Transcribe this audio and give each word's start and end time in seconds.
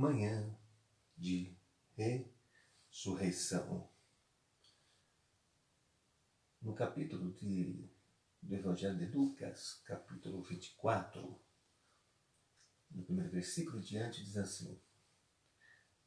manhã 0.00 0.58
de 1.14 1.54
ressurreição. 2.90 3.86
No 6.62 6.74
capítulo 6.74 7.30
de, 7.34 7.86
do 8.40 8.54
Evangelho 8.54 8.96
de 8.96 9.04
Lucas, 9.14 9.82
capítulo 9.84 10.42
24, 10.42 11.38
no 12.90 13.04
primeiro 13.04 13.30
versículo 13.30 13.78
diante, 13.82 14.24
diz 14.24 14.38
assim: 14.38 14.80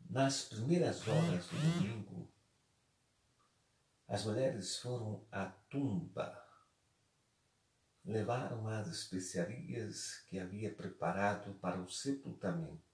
Nas 0.10 0.46
primeiras 0.46 1.08
horas 1.08 1.48
do 1.48 1.56
domingo, 1.56 2.34
as 4.08 4.26
mulheres 4.26 4.78
foram 4.80 5.24
à 5.32 5.46
tumba, 5.46 6.44
levaram 8.04 8.68
as 8.68 8.88
especiarias 8.88 10.18
que 10.28 10.40
havia 10.40 10.74
preparado 10.74 11.54
para 11.60 11.80
o 11.80 11.88
sepultamento 11.88 12.93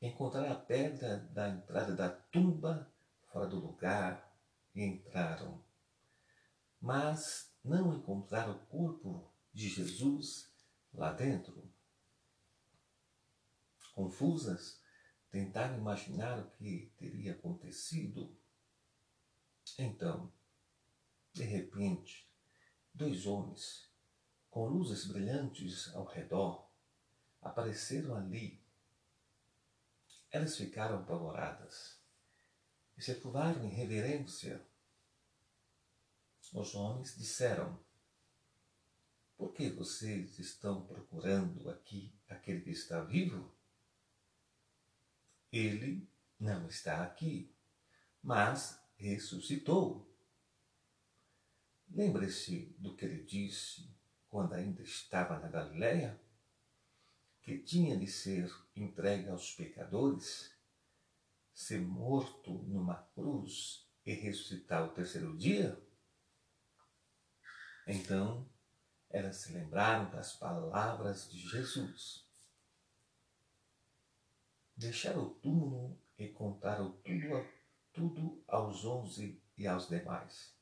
encontraram 0.00 0.52
a 0.52 0.56
pedra 0.56 1.18
da 1.32 1.48
entrada 1.48 1.94
da 1.94 2.08
tumba 2.08 2.90
fora 3.26 3.46
do 3.46 3.58
lugar 3.58 4.32
e 4.74 4.82
entraram. 4.82 5.62
Mas 6.80 7.52
não 7.64 7.94
encontraram 7.94 8.52
o 8.52 8.66
corpo 8.66 9.32
de 9.52 9.68
Jesus 9.68 10.52
lá 10.92 11.12
dentro. 11.12 11.68
Confusas, 13.94 14.80
tentaram 15.30 15.76
imaginar 15.76 16.38
o 16.38 16.50
que 16.52 16.92
teria 16.96 17.32
acontecido. 17.32 18.36
Então, 19.76 20.32
de 21.32 21.42
repente, 21.42 22.30
dois 22.94 23.26
homens, 23.26 23.90
com 24.50 24.66
luzes 24.66 25.06
brilhantes 25.06 25.92
ao 25.94 26.04
redor, 26.04 26.70
apareceram 27.40 28.16
ali 28.16 28.62
elas 30.30 30.56
ficaram 30.56 30.98
apavoradas 30.98 31.98
e 32.96 33.02
se 33.02 33.14
curvaram 33.16 33.64
em 33.64 33.70
reverência. 33.70 34.66
Os 36.52 36.74
homens 36.74 37.16
disseram: 37.16 37.78
Por 39.36 39.52
que 39.52 39.70
vocês 39.70 40.38
estão 40.38 40.86
procurando 40.86 41.68
aqui 41.70 42.14
aquele 42.28 42.60
que 42.60 42.70
está 42.70 43.02
vivo? 43.02 43.54
Ele 45.50 46.08
não 46.38 46.68
está 46.68 47.02
aqui, 47.02 47.54
mas 48.22 48.80
ressuscitou. 48.96 50.06
Lembre-se 51.90 52.76
do 52.78 52.94
que 52.94 53.04
ele 53.04 53.22
disse 53.22 53.90
quando 54.28 54.52
ainda 54.52 54.82
estava 54.82 55.38
na 55.38 55.48
Galileia? 55.48 56.20
que 57.48 57.56
tinha 57.56 57.96
de 57.96 58.06
ser 58.06 58.54
entregue 58.82 59.28
aos 59.28 59.54
pecadores, 59.54 60.54
ser 61.52 61.80
morto 61.80 62.52
numa 62.64 62.96
cruz 63.14 63.88
e 64.04 64.12
ressuscitar 64.12 64.84
o 64.84 64.94
terceiro 64.94 65.36
dia? 65.36 65.80
Então, 67.86 68.48
elas 69.10 69.36
se 69.36 69.52
lembraram 69.52 70.10
das 70.10 70.34
palavras 70.36 71.30
de 71.30 71.38
Jesus. 71.38 72.26
Deixaram 74.76 75.24
o 75.24 75.34
túmulo 75.34 76.00
e 76.18 76.28
contaram 76.28 76.92
tudo, 77.02 77.48
tudo 77.92 78.44
aos 78.46 78.84
onze 78.84 79.42
e 79.56 79.66
aos 79.66 79.88
demais. 79.88 80.54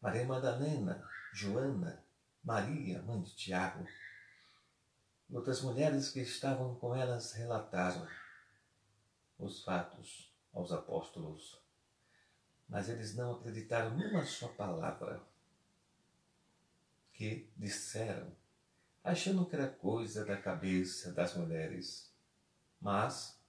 Maria 0.00 0.24
Madalena, 0.24 1.06
Joana, 1.32 2.04
Maria, 2.42 3.02
mãe 3.02 3.22
de 3.22 3.34
Tiago, 3.34 3.86
Outras 5.30 5.62
mulheres 5.62 6.10
que 6.10 6.20
estavam 6.20 6.74
com 6.76 6.94
elas 6.94 7.32
relataram 7.32 8.06
os 9.38 9.64
fatos 9.64 10.32
aos 10.52 10.70
apóstolos, 10.70 11.60
mas 12.68 12.88
eles 12.88 13.14
não 13.14 13.34
acreditaram 13.34 13.96
numa 13.96 14.24
só 14.24 14.48
palavra 14.48 15.22
que 17.12 17.50
disseram, 17.56 18.32
achando 19.02 19.46
que 19.46 19.54
era 19.54 19.68
coisa 19.68 20.24
da 20.24 20.36
cabeça 20.36 21.12
das 21.12 21.36
mulheres. 21.36 22.12
Mas 22.80 23.40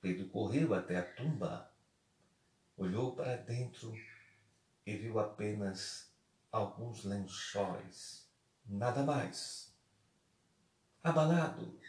Pedro 0.00 0.28
correu 0.28 0.74
até 0.74 0.98
a 0.98 1.14
tumba, 1.14 1.70
olhou 2.76 3.14
para 3.14 3.36
dentro 3.36 3.94
e 4.84 4.96
viu 4.96 5.18
apenas 5.18 6.12
alguns 6.50 7.04
lençóis, 7.04 8.28
nada 8.66 9.02
mais. 9.02 9.71
Abalado 11.02 11.80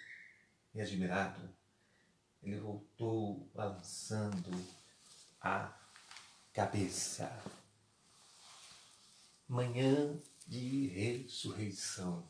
e 0.73 0.81
admirado, 0.81 1.55
ele 2.41 2.59
voltou 2.59 3.47
balançando 3.53 4.49
a 5.39 5.71
cabeça. 6.51 7.31
Manhã 9.47 10.19
de 10.47 10.87
ressurreição. 10.87 12.27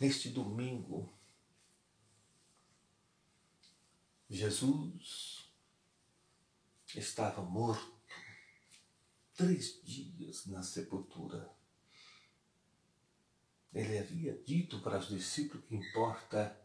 Neste 0.00 0.28
domingo, 0.28 1.08
Jesus 4.28 5.50
estava 6.94 7.42
morto 7.42 7.94
três 9.34 9.80
dias 9.84 10.46
na 10.46 10.64
sepultura. 10.64 11.55
Ele 13.76 13.98
havia 13.98 14.32
dito 14.32 14.80
para 14.80 14.98
os 14.98 15.06
discípulos 15.06 15.62
que 15.66 15.76
importa 15.76 16.58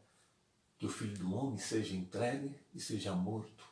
que 0.77 0.85
o 0.85 0.89
Filho 0.89 1.17
do 1.17 1.35
Homem 1.35 1.57
seja 1.57 1.93
entregue 1.93 2.57
e 2.73 2.79
seja 2.79 3.13
morto. 3.13 3.67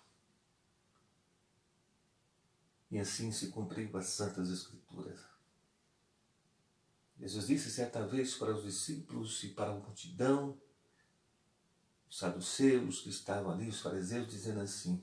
E 2.91 2.99
assim 2.99 3.31
se 3.31 3.47
cumpriu 3.47 3.95
as 3.95 4.07
Santas 4.07 4.49
Escrituras. 4.49 5.21
Jesus 7.17 7.47
disse 7.47 7.71
certa 7.71 8.05
vez 8.05 8.35
para 8.35 8.53
os 8.53 8.61
discípulos 8.61 9.41
e 9.45 9.49
para 9.51 9.71
a 9.71 9.75
multidão, 9.75 10.61
os 12.09 12.17
saduceus 12.17 12.99
que 12.99 13.09
estavam 13.09 13.53
ali, 13.53 13.69
os 13.69 13.79
fariseus, 13.79 14.27
dizendo 14.27 14.59
assim: 14.59 15.01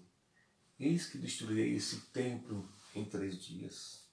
Eis 0.78 1.08
que 1.08 1.16
destruirei 1.16 1.74
esse 1.74 2.02
templo 2.08 2.70
em 2.94 3.06
três 3.06 3.42
dias. 3.42 4.04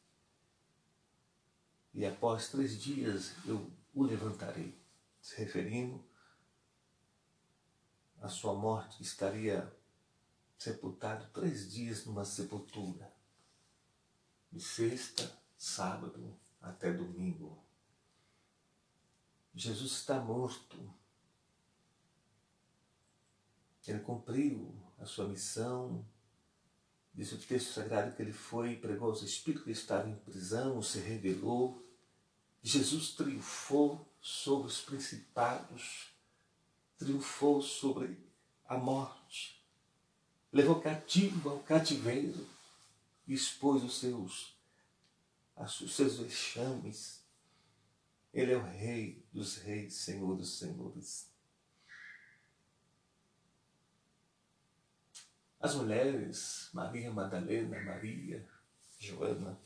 E 1.94 2.06
após 2.06 2.48
três 2.48 2.82
dias 2.82 3.34
eu 3.46 3.70
o 3.94 4.04
levantarei. 4.04 4.82
Se 5.22 5.38
referindo 5.38 6.04
à 8.20 8.28
sua 8.28 8.54
morte, 8.54 9.02
estaria 9.02 9.72
sepultado 10.58 11.28
três 11.32 11.72
dias 11.72 12.06
numa 12.06 12.26
sepultura, 12.26 13.14
de 14.52 14.60
sexta, 14.60 15.32
sábado 15.58 16.38
até 16.62 16.92
domingo. 16.92 17.62
Jesus 19.54 19.92
está 19.92 20.20
morto. 20.20 20.94
Ele 23.86 24.00
cumpriu 24.00 24.74
a 24.98 25.06
sua 25.06 25.28
missão. 25.28 26.06
Diz 27.14 27.32
o 27.32 27.38
texto 27.38 27.74
sagrado 27.74 28.16
que 28.16 28.22
ele 28.22 28.34
foi 28.34 28.78
pregou 28.78 29.10
aos 29.10 29.22
espíritos 29.22 29.66
que 29.66 29.72
estavam 29.72 30.12
em 30.12 30.16
prisão, 30.16 30.82
se 30.82 31.00
revelou 31.00 31.83
Jesus 32.64 33.12
triunfou 33.12 34.08
sobre 34.22 34.68
os 34.68 34.82
principados, 34.82 36.08
triunfou 36.98 37.62
sobre 37.62 38.18
a 38.66 38.78
morte, 38.78 39.62
levou 40.52 40.80
cativo 40.82 41.50
ao 41.50 41.60
cativeiro 41.60 42.48
expôs 43.28 43.84
os 43.84 44.00
seus, 44.00 44.56
os 45.56 45.96
seus 45.96 46.18
vexames. 46.18 47.24
Ele 48.34 48.54
é 48.54 48.58
o 48.58 48.64
Rei 48.64 49.24
dos 49.32 49.58
Reis, 49.58 49.94
Senhor 49.94 50.36
dos 50.36 50.58
Senhores. 50.58 51.32
As 55.60 55.76
mulheres, 55.76 56.70
Maria 56.74 57.12
Madalena, 57.12 57.80
Maria, 57.82 58.46
Joana, 59.00 59.58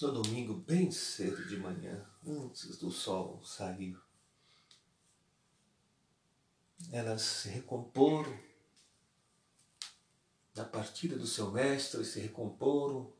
no 0.00 0.22
domingo, 0.22 0.54
bem 0.54 0.90
cedo 0.90 1.46
de 1.46 1.58
manhã, 1.58 2.06
antes 2.26 2.78
do 2.78 2.90
sol 2.90 3.44
sair. 3.44 3.98
Elas 6.90 7.20
se 7.20 7.48
recomporam 7.50 8.38
da 10.54 10.64
partida 10.64 11.16
do 11.16 11.26
seu 11.26 11.50
mestre, 11.50 12.04
se 12.04 12.18
recomporam, 12.18 13.12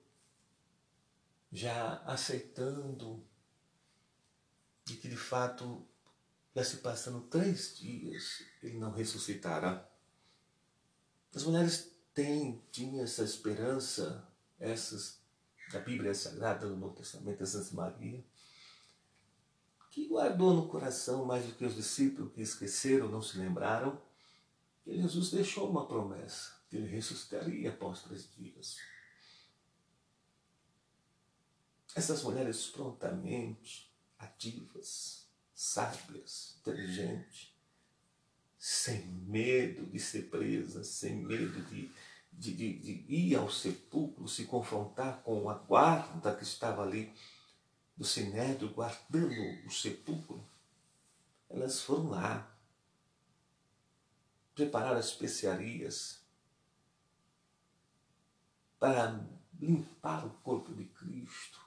já 1.52 1.98
aceitando 2.04 3.22
de 4.84 4.96
que 4.96 5.08
de 5.08 5.16
fato, 5.16 5.86
já 6.54 6.64
se 6.64 6.78
passando 6.78 7.26
três 7.28 7.76
dias, 7.76 8.42
ele 8.62 8.78
não 8.78 8.90
ressuscitará. 8.90 9.86
As 11.34 11.44
mulheres 11.44 11.92
têm, 12.14 12.64
tinham 12.72 13.04
essa 13.04 13.22
esperança, 13.22 14.26
essas 14.58 15.19
da 15.72 15.80
Bíblia 15.80 16.14
Sagrada 16.14 16.68
do 16.68 16.76
Novo 16.76 16.96
Testamento, 16.96 17.42
a 17.42 17.46
Santa 17.46 17.74
Maria, 17.74 18.24
que 19.90 20.06
guardou 20.06 20.54
no 20.54 20.68
coração 20.68 21.24
mais 21.24 21.46
do 21.46 21.52
que 21.52 21.64
os 21.64 21.74
discípulos 21.74 22.32
que 22.32 22.42
esqueceram, 22.42 23.08
não 23.08 23.22
se 23.22 23.38
lembraram, 23.38 24.00
que 24.84 24.96
Jesus 24.96 25.30
deixou 25.30 25.68
uma 25.68 25.86
promessa, 25.86 26.52
que 26.68 26.76
ele 26.76 26.86
ressuscitaria 26.86 27.70
após 27.70 28.02
três 28.02 28.28
dias. 28.34 28.78
Essas 31.94 32.22
mulheres 32.22 32.68
prontamente, 32.68 33.92
ativas, 34.18 35.26
sábias, 35.52 36.56
inteligentes, 36.60 37.54
sem 38.58 39.06
medo 39.06 39.86
de 39.86 39.98
ser 39.98 40.30
presas, 40.30 40.86
sem 40.86 41.16
medo 41.16 41.62
de, 41.66 41.90
de, 42.40 42.54
de, 42.54 42.78
de, 42.78 43.14
ir 43.14 43.36
ao 43.36 43.50
sepulcro, 43.50 44.26
se 44.26 44.46
confrontar 44.46 45.22
com 45.22 45.50
a 45.50 45.54
guarda 45.54 46.34
que 46.34 46.42
estava 46.42 46.82
ali 46.82 47.14
do 47.94 48.02
sinédrio, 48.02 48.72
guardando 48.72 49.66
o 49.66 49.70
sepulcro. 49.70 50.42
Elas 51.50 51.82
foram 51.82 52.08
lá, 52.08 52.50
preparar 54.54 54.96
as 54.96 55.08
especiarias 55.08 56.24
para 58.78 59.22
limpar 59.60 60.24
o 60.24 60.30
corpo 60.42 60.72
de 60.72 60.86
Cristo, 60.86 61.60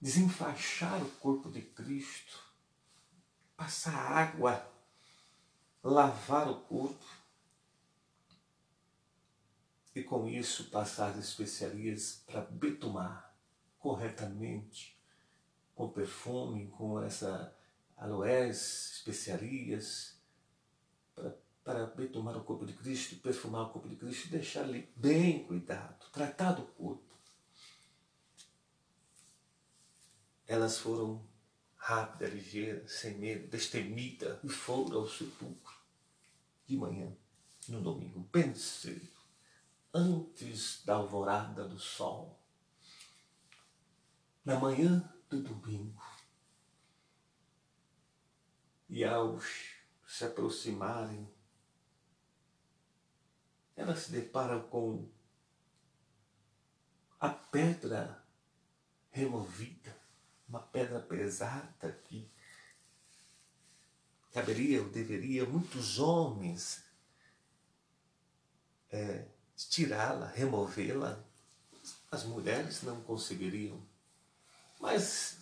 desenfaixar 0.00 1.02
o 1.02 1.10
corpo 1.16 1.50
de 1.50 1.62
Cristo, 1.62 2.38
passar 3.56 3.92
água, 3.92 4.64
lavar 5.82 6.48
o 6.48 6.60
corpo 6.60 7.19
e 9.94 10.02
com 10.02 10.28
isso 10.28 10.70
passar 10.70 11.10
as 11.10 11.18
especiarias 11.18 12.22
para 12.26 12.42
betumar 12.42 13.34
corretamente, 13.78 14.98
com 15.74 15.88
perfume, 15.88 16.68
com 16.68 17.02
essa 17.02 17.56
aloés, 17.96 18.92
especiarias, 18.96 20.18
para, 21.14 21.36
para 21.64 21.86
betumar 21.86 22.36
o 22.36 22.44
corpo 22.44 22.64
de 22.64 22.72
Cristo, 22.72 23.16
perfumar 23.16 23.62
o 23.62 23.70
corpo 23.70 23.88
de 23.88 23.96
Cristo 23.96 24.28
deixar 24.28 24.68
ele 24.68 24.88
bem 24.96 25.44
cuidado, 25.44 26.10
tratar 26.10 26.52
do 26.52 26.62
corpo. 26.62 27.10
Elas 30.46 30.78
foram 30.78 31.24
rápida, 31.76 32.28
ligeira, 32.28 32.86
sem 32.86 33.16
medo, 33.16 33.48
destemida, 33.48 34.40
e 34.44 34.48
foram 34.48 35.00
ao 35.00 35.08
sepulcro 35.08 35.74
de 36.66 36.76
manhã, 36.76 37.12
no 37.68 37.80
domingo, 37.80 38.28
bem 38.32 38.54
cedo, 38.54 39.19
antes 39.92 40.84
da 40.84 40.94
alvorada 40.94 41.66
do 41.68 41.78
sol, 41.78 42.38
na 44.44 44.58
manhã 44.58 45.02
do 45.28 45.42
domingo. 45.42 46.02
E 48.88 49.04
ao 49.04 49.40
se 50.06 50.24
aproximarem, 50.24 51.28
elas 53.76 54.00
se 54.00 54.12
deparam 54.12 54.62
com 54.68 55.08
a 57.18 57.28
pedra 57.28 58.24
removida 59.10 60.00
uma 60.50 60.60
pedra 60.60 60.98
pesada 61.00 61.92
que 62.04 62.28
caberia 64.32 64.82
ou 64.82 64.88
deveria 64.88 65.46
muitos 65.46 66.00
homens 66.00 66.84
é, 68.90 69.28
tirá-la, 69.68 70.26
removê-la. 70.26 71.22
As 72.10 72.24
mulheres 72.24 72.82
não 72.82 73.00
conseguiriam. 73.02 73.80
Mas 74.80 75.38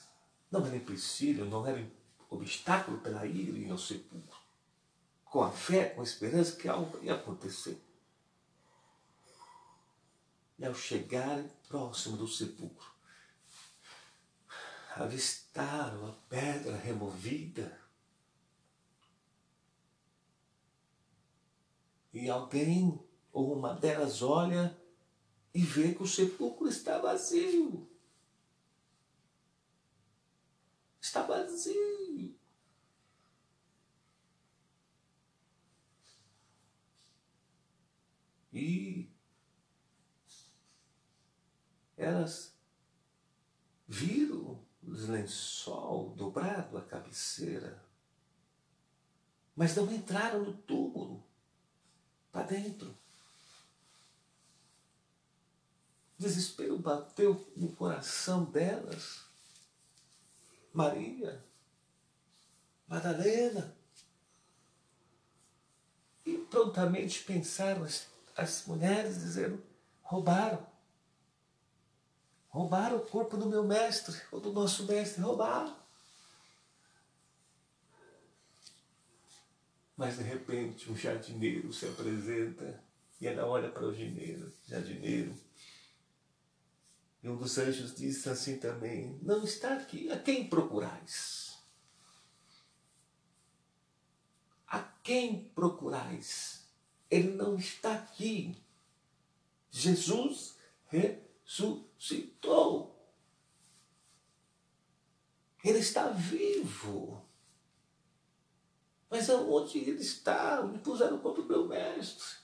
não 0.50 0.64
era 0.66 0.76
empecilho, 0.76 1.44
não 1.44 1.66
era 1.66 1.86
obstáculo 2.28 2.98
para 2.98 3.26
irem 3.26 3.70
ao 3.70 3.78
sepulcro. 3.78 4.38
Com 5.24 5.42
a 5.42 5.50
fé, 5.50 5.90
com 5.90 6.00
a 6.00 6.04
esperança 6.04 6.56
que 6.56 6.68
algo 6.68 6.98
ia 7.02 7.14
acontecer. 7.14 7.82
E 10.58 10.64
ao 10.64 10.74
chegarem 10.74 11.48
próximo 11.68 12.16
do 12.16 12.26
sepulcro, 12.26 12.90
avistaram 14.96 16.08
a 16.08 16.12
pedra 16.28 16.76
removida. 16.76 17.78
E 22.12 22.28
alguém, 22.28 22.98
uma 23.40 23.74
delas, 23.74 24.22
olha 24.22 24.76
e 25.54 25.62
vê 25.62 25.94
que 25.94 26.02
o 26.02 26.06
sepulcro 26.06 26.68
está 26.68 26.98
vazio. 26.98 27.88
Está 31.00 31.22
vazio. 31.22 32.36
E 38.52 39.10
elas 41.96 42.56
viram 43.86 44.64
lençol 44.82 46.10
dobrado 46.14 46.78
à 46.78 46.82
cabeceira, 46.82 47.84
mas 49.54 49.74
não 49.76 49.92
entraram 49.92 50.44
no 50.44 50.56
túmulo, 50.56 51.24
para 52.30 52.46
dentro. 52.46 52.96
Desespero 56.18 56.76
bateu 56.78 57.46
no 57.56 57.72
coração 57.72 58.44
delas. 58.44 59.20
Maria, 60.72 61.44
Madalena. 62.88 63.76
E 66.26 66.36
prontamente 66.38 67.22
pensaram 67.22 67.84
as, 67.84 68.08
as 68.36 68.66
mulheres, 68.66 69.20
dizendo: 69.20 69.62
roubaram. 70.02 70.66
Roubaram 72.48 72.96
o 72.96 73.06
corpo 73.06 73.36
do 73.36 73.46
meu 73.46 73.62
mestre, 73.62 74.20
ou 74.32 74.40
do 74.40 74.52
nosso 74.52 74.84
mestre, 74.86 75.22
roubaram. 75.22 75.76
Mas 79.96 80.16
de 80.16 80.22
repente 80.22 80.90
um 80.90 80.96
jardineiro 80.96 81.72
se 81.72 81.86
apresenta 81.86 82.82
e 83.20 83.26
ela 83.26 83.46
olha 83.46 83.68
para 83.68 83.84
o 83.84 83.92
jardineiro, 83.92 84.52
jardineiro. 84.66 85.47
E 87.22 87.28
um 87.28 87.36
dos 87.36 87.58
anjos 87.58 87.94
disse 87.94 88.28
assim 88.28 88.58
também: 88.58 89.16
Não 89.22 89.44
está 89.44 89.74
aqui, 89.74 90.10
a 90.10 90.18
quem 90.18 90.48
procurais? 90.48 91.56
A 94.66 94.80
quem 94.80 95.44
procurais? 95.50 96.66
Ele 97.10 97.30
não 97.30 97.56
está 97.56 97.94
aqui. 97.94 98.62
Jesus 99.70 100.58
ressuscitou. 100.86 102.94
Ele 105.64 105.78
está 105.78 106.10
vivo. 106.10 107.26
Mas 109.10 109.30
aonde 109.30 109.78
ele 109.78 110.02
está? 110.02 110.62
Me 110.62 110.78
puseram 110.78 111.18
contra 111.18 111.42
o 111.42 111.46
meu 111.46 111.66
mestre. 111.66 112.36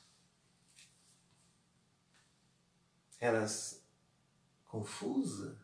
Elas 3.20 3.83
confusa, 4.74 5.56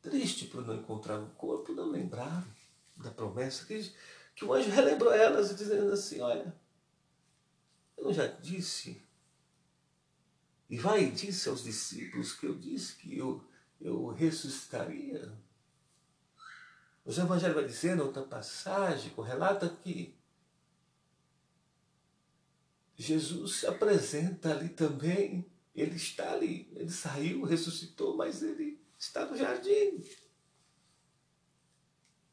triste 0.00 0.46
por 0.46 0.66
não 0.66 0.76
encontrar 0.76 1.20
o 1.20 1.28
corpo, 1.32 1.74
não 1.74 1.90
lembraram 1.90 2.50
da 2.96 3.10
promessa 3.10 3.66
que, 3.66 3.92
que 4.34 4.46
o 4.46 4.54
anjo 4.54 4.70
relembrou 4.70 5.12
elas, 5.12 5.54
dizendo 5.54 5.92
assim: 5.92 6.20
Olha, 6.22 6.58
eu 7.98 8.10
já 8.14 8.26
disse 8.26 9.06
e 10.70 10.78
vai 10.78 11.04
e 11.04 11.10
disse 11.10 11.50
aos 11.50 11.64
discípulos 11.64 12.32
que 12.32 12.46
eu 12.46 12.54
disse 12.56 12.96
que 12.96 13.18
eu, 13.18 13.44
eu 13.78 14.06
ressuscitaria. 14.06 15.36
O 17.04 17.10
Evangelho 17.10 17.54
vai 17.54 17.66
dizer, 17.66 17.96
na 17.96 18.04
outra 18.04 18.22
passagem, 18.22 19.12
relata 19.16 19.68
que 19.68 20.16
Jesus 22.96 23.56
se 23.56 23.66
apresenta 23.66 24.52
ali 24.52 24.68
também. 24.68 25.50
Ele 25.74 25.96
está 25.96 26.32
ali, 26.32 26.70
ele 26.74 26.90
saiu, 26.90 27.44
ressuscitou, 27.44 28.16
mas 28.16 28.42
ele 28.42 28.80
está 28.98 29.24
no 29.26 29.36
jardim. 29.36 30.02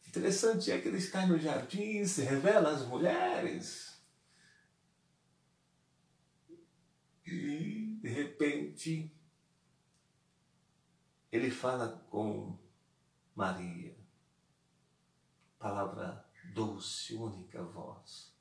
Interessante 0.07 0.71
é 0.71 0.81
que 0.81 0.87
ele 0.87 0.97
está 0.97 1.25
no 1.27 1.37
jardim, 1.37 2.03
se 2.05 2.23
revela 2.23 2.71
às 2.71 2.85
mulheres. 2.85 4.01
E 7.25 7.99
de 8.01 8.09
repente, 8.09 9.11
ele 11.31 11.51
fala 11.51 11.89
com 12.09 12.57
Maria, 13.35 13.95
palavra 15.59 16.25
doce, 16.53 17.13
única 17.13 17.61
voz. 17.63 18.33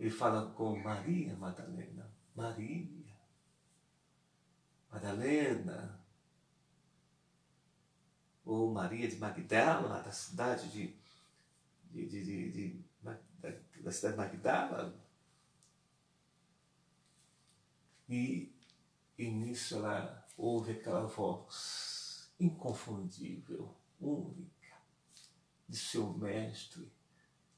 Ele 0.00 0.10
fala 0.10 0.50
com 0.52 0.76
Maria 0.76 1.36
Madalena, 1.36 2.10
Maria, 2.34 3.03
Madalena, 4.94 6.00
ou 8.44 8.72
Maria 8.72 9.08
de 9.08 9.16
Magdala, 9.16 10.00
da 10.00 10.12
cidade 10.12 10.70
de, 10.70 10.96
de, 11.90 12.06
de, 12.08 12.24
de, 12.24 12.50
de 12.52 12.84
da, 13.02 13.18
da 13.80 13.90
cidade 13.90 14.12
de 14.12 14.18
Magdala. 14.18 14.94
E, 18.08 18.54
e 19.18 19.30
nisso 19.30 19.74
ela 19.76 20.24
ouve 20.36 20.72
aquela 20.72 21.06
voz 21.06 22.32
inconfundível, 22.38 23.74
única, 24.00 24.76
de 25.68 25.76
seu 25.76 26.12
mestre, 26.12 26.88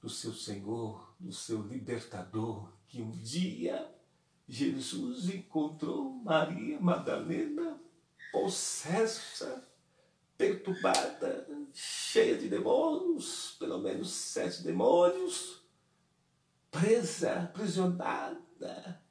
do 0.01 0.09
seu 0.09 0.33
Senhor, 0.33 1.15
do 1.21 1.33
seu 1.33 1.61
libertador, 1.63 2.73
que 2.87 3.03
um 3.03 3.11
dia 3.11 3.95
Jesus 4.49 5.29
encontrou 5.29 6.11
Maria 6.11 6.81
Madalena 6.81 7.81
possessa, 8.31 9.67
perturbada, 10.39 11.49
cheia 11.73 12.37
de 12.37 12.49
demônios, 12.49 13.57
pelo 13.59 13.79
menos 13.79 14.11
sete 14.11 14.63
demônios, 14.63 15.63
presa, 16.71 17.43
aprisionada, 17.43 19.03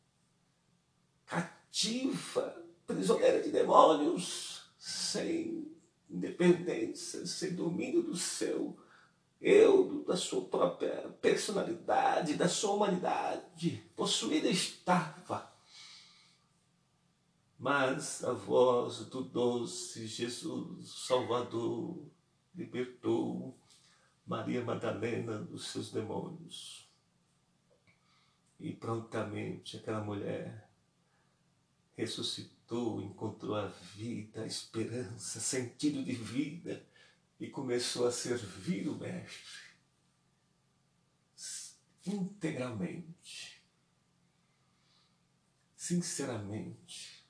cativa, 1.25 2.63
prisioneira 2.85 3.41
de 3.41 3.49
demônios, 3.51 4.69
sem 4.77 5.75
independência, 6.09 7.25
sem 7.25 7.55
domínio 7.55 8.03
do 8.03 8.15
seu 8.15 8.77
eu, 9.45 10.03
da 10.07 10.17
sua 10.17 10.43
própria 10.43 11.07
personalidade, 11.21 12.33
da 12.33 12.49
sua 12.49 12.71
humanidade, 12.71 13.83
possuída 13.95 14.47
estava. 14.47 15.53
Mas 17.59 18.23
a 18.23 18.33
voz 18.33 19.05
do 19.05 19.21
doce 19.21 20.07
Jesus 20.07 21.05
Salvador 21.05 22.11
libertou 22.55 23.55
Maria 24.25 24.65
Madalena 24.65 25.37
dos 25.37 25.67
seus 25.67 25.91
demônios. 25.91 26.89
E 28.59 28.73
prontamente 28.73 29.77
aquela 29.77 30.03
mulher 30.03 30.67
ressuscitou, 31.95 32.99
encontrou 32.99 33.53
a 33.53 33.67
vida, 33.67 34.41
a 34.41 34.47
esperança, 34.47 35.39
sentido 35.39 36.03
de 36.03 36.13
vida 36.13 36.83
e 37.39 37.47
começou 37.47 38.07
a 38.07 38.11
servir 38.11 38.87
o 38.87 38.95
Mestre 38.95 39.65
integralmente, 42.05 43.63
sinceramente, 45.75 47.25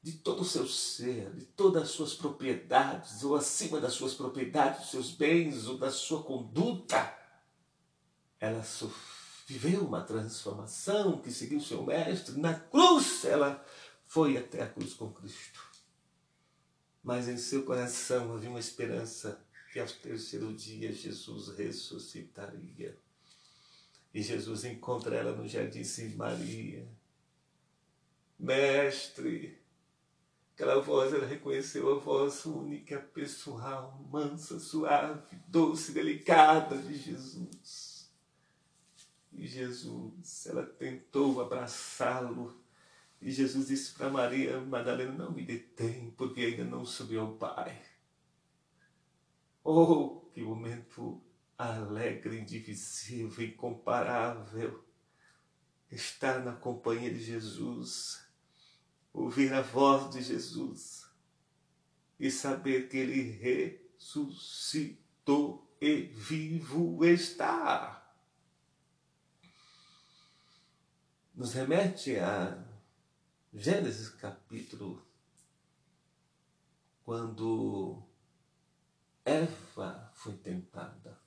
de 0.00 0.12
todo 0.12 0.42
o 0.42 0.44
seu 0.44 0.66
ser, 0.66 1.34
de 1.34 1.44
todas 1.44 1.82
as 1.84 1.90
suas 1.90 2.14
propriedades, 2.14 3.22
ou 3.24 3.34
acima 3.34 3.80
das 3.80 3.94
suas 3.94 4.14
propriedades, 4.14 4.82
dos 4.82 4.90
seus 4.90 5.10
bens, 5.10 5.66
ou 5.66 5.76
da 5.76 5.90
sua 5.90 6.22
conduta, 6.22 7.16
ela 8.38 8.62
viveu 9.46 9.84
uma 9.84 10.02
transformação 10.02 11.20
que 11.20 11.32
seguiu 11.32 11.60
seu 11.60 11.82
mestre. 11.82 12.38
Na 12.40 12.54
cruz, 12.54 13.24
ela 13.24 13.64
foi 14.06 14.36
até 14.36 14.62
a 14.62 14.68
cruz 14.68 14.94
com 14.94 15.12
Cristo 15.12 15.67
mas 17.08 17.26
em 17.26 17.38
seu 17.38 17.64
coração 17.64 18.34
havia 18.34 18.50
uma 18.50 18.60
esperança 18.60 19.42
que 19.72 19.80
ao 19.80 19.86
terceiro 19.86 20.52
dia 20.52 20.92
Jesus 20.92 21.56
ressuscitaria. 21.56 22.98
E 24.12 24.22
Jesus 24.22 24.66
encontra 24.66 25.16
ela 25.16 25.34
no 25.34 25.48
jardim 25.48 25.82
sem 25.84 26.10
Maria. 26.10 26.86
Mestre, 28.38 29.58
aquela 30.52 30.82
voz, 30.82 31.14
ela 31.14 31.24
reconheceu 31.24 31.90
a 31.96 31.98
voz 31.98 32.44
única, 32.44 32.98
pessoal, 32.98 33.98
mansa, 34.10 34.60
suave, 34.60 35.34
doce, 35.46 35.92
delicada 35.92 36.76
de 36.76 36.94
Jesus. 36.94 38.12
E 39.32 39.46
Jesus, 39.46 40.46
ela 40.46 40.66
tentou 40.66 41.40
abraçá-lo, 41.40 42.62
e 43.20 43.30
Jesus 43.30 43.68
disse 43.68 43.92
para 43.92 44.08
Maria 44.08 44.60
Madalena: 44.60 45.12
Não 45.12 45.32
me 45.32 45.44
detém, 45.44 46.10
porque 46.12 46.40
ainda 46.42 46.64
não 46.64 46.84
subiu 46.84 47.20
ao 47.22 47.34
Pai. 47.34 47.82
Oh, 49.64 50.20
que 50.32 50.40
momento 50.40 51.20
alegre, 51.56 52.38
indivisível, 52.38 53.44
incomparável. 53.44 54.84
Estar 55.90 56.44
na 56.44 56.52
companhia 56.52 57.10
de 57.12 57.20
Jesus, 57.20 58.22
ouvir 59.12 59.52
a 59.54 59.62
voz 59.62 60.10
de 60.10 60.20
Jesus 60.22 61.08
e 62.20 62.30
saber 62.30 62.88
que 62.88 62.98
Ele 62.98 63.22
ressuscitou 63.98 65.66
e 65.80 66.02
vivo 66.02 67.02
está. 67.04 68.12
Nos 71.34 71.54
remete 71.54 72.16
a 72.16 72.67
Gênesis 73.52 74.10
capítulo, 74.10 75.02
quando 77.02 78.02
Eva 79.24 80.12
foi 80.14 80.36
tentada. 80.36 81.18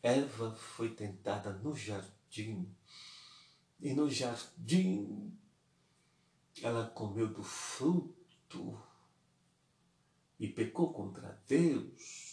Eva 0.00 0.54
foi 0.54 0.94
tentada 0.94 1.52
no 1.54 1.74
jardim. 1.74 2.72
E 3.80 3.92
no 3.94 4.08
jardim 4.08 5.36
ela 6.62 6.86
comeu 6.86 7.26
do 7.26 7.42
fruto 7.42 8.80
e 10.38 10.46
pecou 10.46 10.92
contra 10.92 11.42
Deus. 11.48 12.28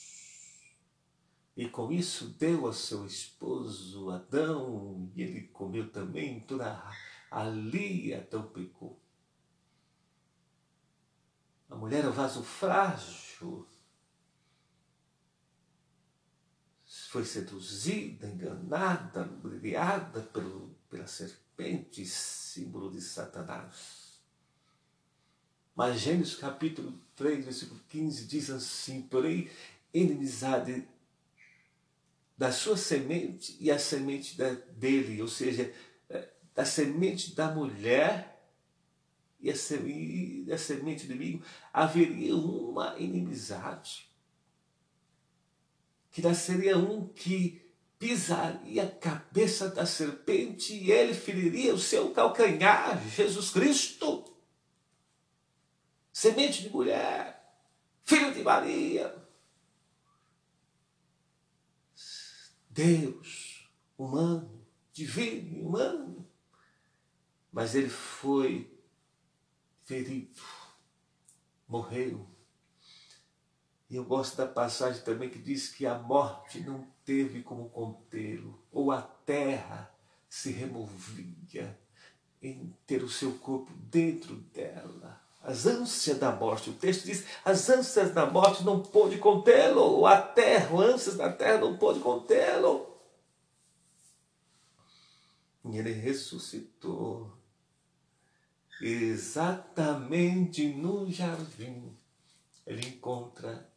E 1.58 1.68
com 1.68 1.92
isso 1.92 2.28
deu 2.28 2.68
a 2.68 2.74
seu 2.74 3.04
esposo 3.06 4.12
Adão, 4.12 5.12
e 5.16 5.24
ele 5.24 5.48
comeu 5.48 5.92
também 5.92 6.40
toda 6.42 6.72
a 6.72 7.15
ali 7.36 8.14
então 8.14 8.48
pecou. 8.48 8.98
A 11.70 11.76
mulher 11.76 12.06
é 12.06 12.08
o 12.08 12.14
vaso 12.14 12.42
frágil. 12.42 13.68
Foi 17.10 17.26
seduzida, 17.26 18.28
enganada, 18.28 19.24
ludibriada 19.44 20.22
pelo, 20.22 20.76
pela 20.90 21.08
serpente, 21.08 22.06
símbolo 22.06 22.90
de 22.90 23.02
Satanás. 23.02 24.22
Mas 25.76 26.00
Gênesis 26.00 26.36
capítulo 26.36 26.98
3, 27.18 27.44
versículo 27.44 27.82
15 27.90 28.28
diz 28.28 28.50
assim: 28.50 29.02
porém, 29.02 29.50
inimizade 29.94 30.88
da 32.38 32.52
sua 32.52 32.78
semente 32.78 33.58
e 33.60 33.70
a 33.70 33.78
semente 33.78 34.38
dele, 34.78 35.22
ou 35.22 35.28
seja, 35.28 35.74
da 36.56 36.64
semente 36.64 37.36
da 37.36 37.52
mulher 37.52 38.34
e 39.42 39.52
a 39.52 39.54
da 40.48 40.58
semente 40.58 41.06
do 41.06 41.14
inimigo, 41.14 41.46
haveria 41.72 42.36
uma 42.36 42.98
inimizade. 42.98 44.10
Que 46.10 46.22
nasceria 46.22 46.78
um 46.78 47.08
que 47.10 47.62
pisaria 48.00 48.84
a 48.86 48.90
cabeça 48.90 49.70
da 49.70 49.86
serpente 49.86 50.74
e 50.74 50.92
ele 50.92 51.14
feriria 51.14 51.76
o 51.76 51.80
seu 51.80 52.12
calcanhar, 52.12 53.00
Jesus 53.10 53.50
Cristo. 53.50 54.24
Semente 56.12 56.64
de 56.64 56.70
mulher, 56.70 57.60
filho 58.04 58.34
de 58.34 58.42
Maria. 58.42 59.14
Deus, 62.70 63.70
humano, 63.98 64.66
divino 64.92 65.68
humano 65.68 66.25
mas 67.56 67.74
ele 67.74 67.88
foi 67.88 68.70
ferido, 69.86 70.42
morreu. 71.66 72.28
E 73.90 73.96
eu 73.96 74.04
gosto 74.04 74.36
da 74.36 74.46
passagem 74.46 75.02
também 75.04 75.30
que 75.30 75.40
diz 75.40 75.70
que 75.70 75.86
a 75.86 75.98
morte 75.98 76.60
não 76.60 76.86
teve 77.06 77.42
como 77.42 77.70
contê-lo, 77.70 78.62
ou 78.74 78.92
a 78.92 79.02
terra 79.02 79.90
se 80.28 80.52
removia 80.52 81.80
em 82.42 82.76
ter 82.86 83.02
o 83.02 83.10
seu 83.10 83.32
corpo 83.38 83.72
dentro 83.74 84.36
dela. 84.36 85.22
As 85.42 85.66
ânsias 85.66 86.20
da 86.20 86.34
morte, 86.34 86.72
o 86.72 86.74
texto 86.74 87.06
diz, 87.06 87.24
as 87.46 87.70
ânsias 87.70 88.14
da 88.14 88.26
morte 88.26 88.66
não 88.66 88.84
pôde 88.84 89.18
contê-lo, 89.18 90.06
a 90.06 90.22
terra, 90.22 90.76
as 90.76 90.94
ânsias 90.96 91.16
da 91.16 91.32
terra 91.32 91.60
não 91.60 91.78
pôde 91.78 92.02
contê-lo. 92.02 93.00
E 95.64 95.78
ele 95.78 95.94
ressuscitou 95.94 97.35
exatamente 98.82 100.68
no 100.74 101.10
jardim, 101.12 101.96
ele 102.66 102.88
encontra 102.88 103.70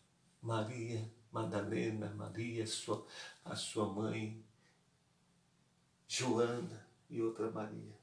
Maria 0.43 1.09
Madalena, 1.31 2.13
Maria, 2.15 2.67
sua, 2.67 3.07
a 3.45 3.55
sua 3.55 3.87
mãe, 3.87 4.43
Joana 6.07 6.87
e 7.09 7.21
outra 7.21 7.51
Maria. 7.51 7.97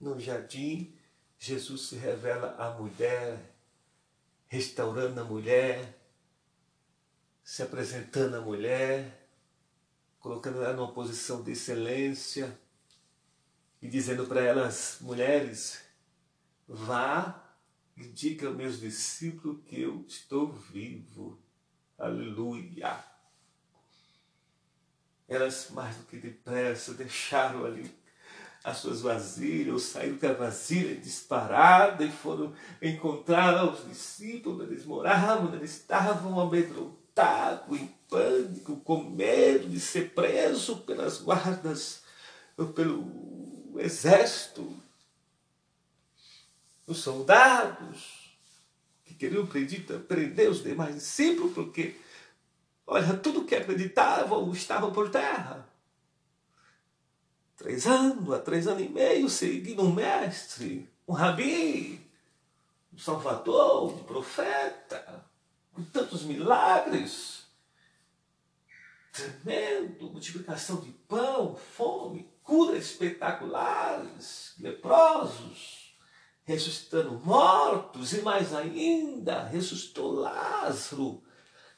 No 0.00 0.18
jardim, 0.20 0.94
Jesus 1.38 1.88
se 1.88 1.96
revela 1.96 2.54
à 2.56 2.70
mulher, 2.78 3.38
restaurando 4.48 5.20
a 5.20 5.24
mulher, 5.24 5.98
se 7.42 7.62
apresentando 7.62 8.36
a 8.36 8.40
mulher, 8.40 9.28
colocando 10.20 10.62
ela 10.62 10.74
numa 10.74 10.92
posição 10.92 11.42
de 11.42 11.52
excelência 11.52 12.56
e 13.82 13.88
dizendo 13.88 14.24
para 14.26 14.40
elas, 14.40 14.98
mulheres, 15.00 15.82
vá 16.68 17.42
e 17.96 18.04
diga 18.04 18.46
aos 18.46 18.56
meus 18.56 18.80
discípulos 18.80 19.58
que 19.66 19.82
eu 19.82 20.04
estou 20.06 20.52
vivo. 20.52 21.36
Aleluia. 21.98 23.04
Elas, 25.28 25.68
mais 25.70 25.96
do 25.96 26.04
que 26.04 26.16
depressa, 26.16 26.94
deixaram 26.94 27.64
ali 27.64 27.92
as 28.62 28.76
suas 28.76 29.00
vasilhas, 29.00 29.82
saíram 29.82 30.16
com 30.16 30.26
a 30.28 30.32
vasilha 30.32 30.94
disparada 30.94 32.04
e 32.04 32.10
foram 32.10 32.54
encontrar 32.80 33.64
os 33.64 33.88
discípulos. 33.88 34.68
Eles 34.68 34.84
moravam, 34.84 35.52
eles 35.54 35.72
estavam 35.72 36.38
amedrontados, 36.38 37.80
em 37.80 37.88
pânico, 38.08 38.76
com 38.76 39.02
medo 39.02 39.68
de 39.68 39.80
ser 39.80 40.14
preso 40.14 40.78
pelas 40.78 41.20
guardas, 41.20 42.04
pelo 42.74 43.41
exército, 43.80 44.76
os 46.86 46.98
soldados 46.98 48.36
que 49.04 49.14
queriam 49.14 49.46
prender 49.46 50.50
os 50.50 50.62
demais 50.62 50.94
discípulos, 50.94 51.54
porque, 51.54 51.98
olha, 52.86 53.16
tudo 53.16 53.44
que 53.44 53.54
acreditavam 53.54 54.52
estava 54.52 54.90
por 54.90 55.10
terra. 55.10 55.68
Três 57.56 57.86
anos, 57.86 58.32
há 58.32 58.40
três 58.40 58.66
anos 58.66 58.82
e 58.82 58.88
meio, 58.88 59.28
seguindo 59.28 59.82
um 59.82 59.92
mestre, 59.92 60.88
um 61.06 61.12
rabi, 61.12 62.00
um 62.92 62.98
salvador, 62.98 63.94
um 63.94 64.02
profeta, 64.02 65.24
com 65.72 65.82
tantos 65.84 66.24
milagres. 66.24 67.46
Tremendo, 69.12 70.10
multiplicação 70.10 70.80
de 70.80 70.90
pão, 70.90 71.54
fome, 71.54 72.31
curas 72.42 72.84
espetaculares, 72.84 74.54
leprosos, 74.58 75.96
ressuscitando 76.44 77.20
mortos 77.24 78.12
e 78.12 78.22
mais 78.22 78.52
ainda, 78.54 79.44
ressuscitou 79.44 80.12
Lázaro. 80.12 81.22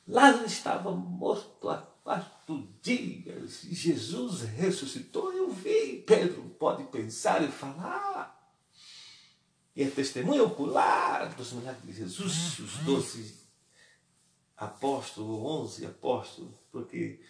Lázaro 0.06 0.46
estava 0.46 0.90
morto 0.90 1.68
há 1.68 1.78
quatro 1.78 2.68
dias 2.82 3.64
e 3.64 3.74
Jesus 3.74 4.42
ressuscitou. 4.42 5.32
Eu 5.32 5.50
vi. 5.50 6.02
Pedro 6.06 6.42
pode 6.58 6.84
pensar 6.84 7.42
e 7.42 7.48
falar. 7.48 8.34
E 9.74 9.82
é 9.82 9.90
testemunha 9.90 10.44
ocular 10.44 11.34
dos 11.34 11.52
milagres 11.52 11.86
de 11.86 11.92
Jesus, 11.92 12.58
os 12.60 12.76
doze 12.78 13.44
apóstolos, 14.56 15.40
onze 15.42 15.84
apóstolos, 15.84 16.54
porque 16.70 17.20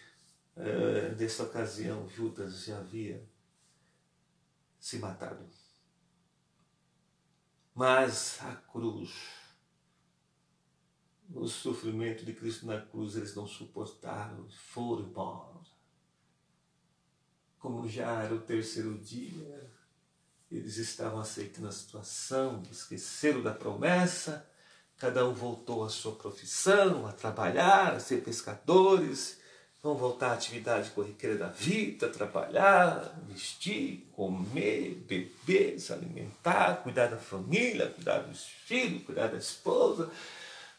nessa 1.17 1.43
ocasião 1.43 2.07
Judas 2.07 2.63
já 2.63 2.77
havia 2.77 3.27
se 4.79 4.97
matado. 4.97 5.45
Mas 7.73 8.39
a 8.41 8.55
cruz 8.55 9.45
o 11.33 11.47
sofrimento 11.47 12.23
de 12.23 12.33
Cristo 12.33 12.65
na 12.65 12.79
cruz 12.79 13.15
eles 13.15 13.35
não 13.35 13.47
suportaram, 13.47 14.47
foram 14.49 15.03
embora. 15.03 15.55
Como 17.59 17.87
já 17.87 18.21
era 18.21 18.35
o 18.35 18.41
terceiro 18.41 18.97
dia, 18.99 19.71
eles 20.51 20.77
estavam 20.77 21.19
aceitando 21.19 21.67
a 21.67 21.71
situação, 21.71 22.61
esqueceram 22.71 23.41
da 23.41 23.53
promessa, 23.53 24.47
cada 24.97 25.27
um 25.27 25.33
voltou 25.33 25.83
à 25.83 25.89
sua 25.89 26.15
profissão, 26.15 27.07
a 27.07 27.11
trabalhar, 27.11 27.95
a 27.95 27.99
ser 27.99 28.23
pescadores, 28.23 29.39
vão 29.85 29.95
voltar 29.95 30.31
à 30.31 30.33
atividade 30.33 30.89
corriqueira 30.89 31.37
da 31.37 31.47
vida, 31.47 32.09
trabalhar, 32.09 33.15
vestir, 33.27 34.09
comer, 34.13 34.95
beber, 35.07 35.79
se 35.79 35.93
alimentar, 35.93 36.81
cuidar 36.81 37.07
da 37.07 37.17
família, 37.17 37.89
cuidar 37.89 38.19
dos 38.19 38.45
filhos, 38.45 39.03
cuidar 39.03 39.27
da 39.27 39.37
esposa, 39.37 40.11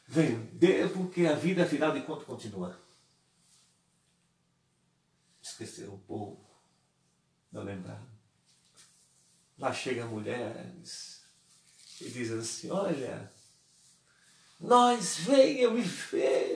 Vender 0.08 0.92
porque 0.92 1.26
a 1.26 1.34
vida, 1.34 1.64
afinal 1.64 1.92
de 1.92 2.00
contas, 2.02 2.26
continua. 2.26 2.78
Esqueceram 5.42 5.94
um 5.94 5.98
pouco, 5.98 6.48
não 7.50 7.64
lembraram. 7.64 8.06
Lá 9.58 9.72
chega 9.72 10.06
mulheres 10.06 11.24
e 12.00 12.08
diz 12.08 12.30
assim: 12.30 12.70
Olha, 12.70 13.32
nós 14.60 15.16
venham 15.16 15.72
me 15.72 15.82
ver. 15.82 16.55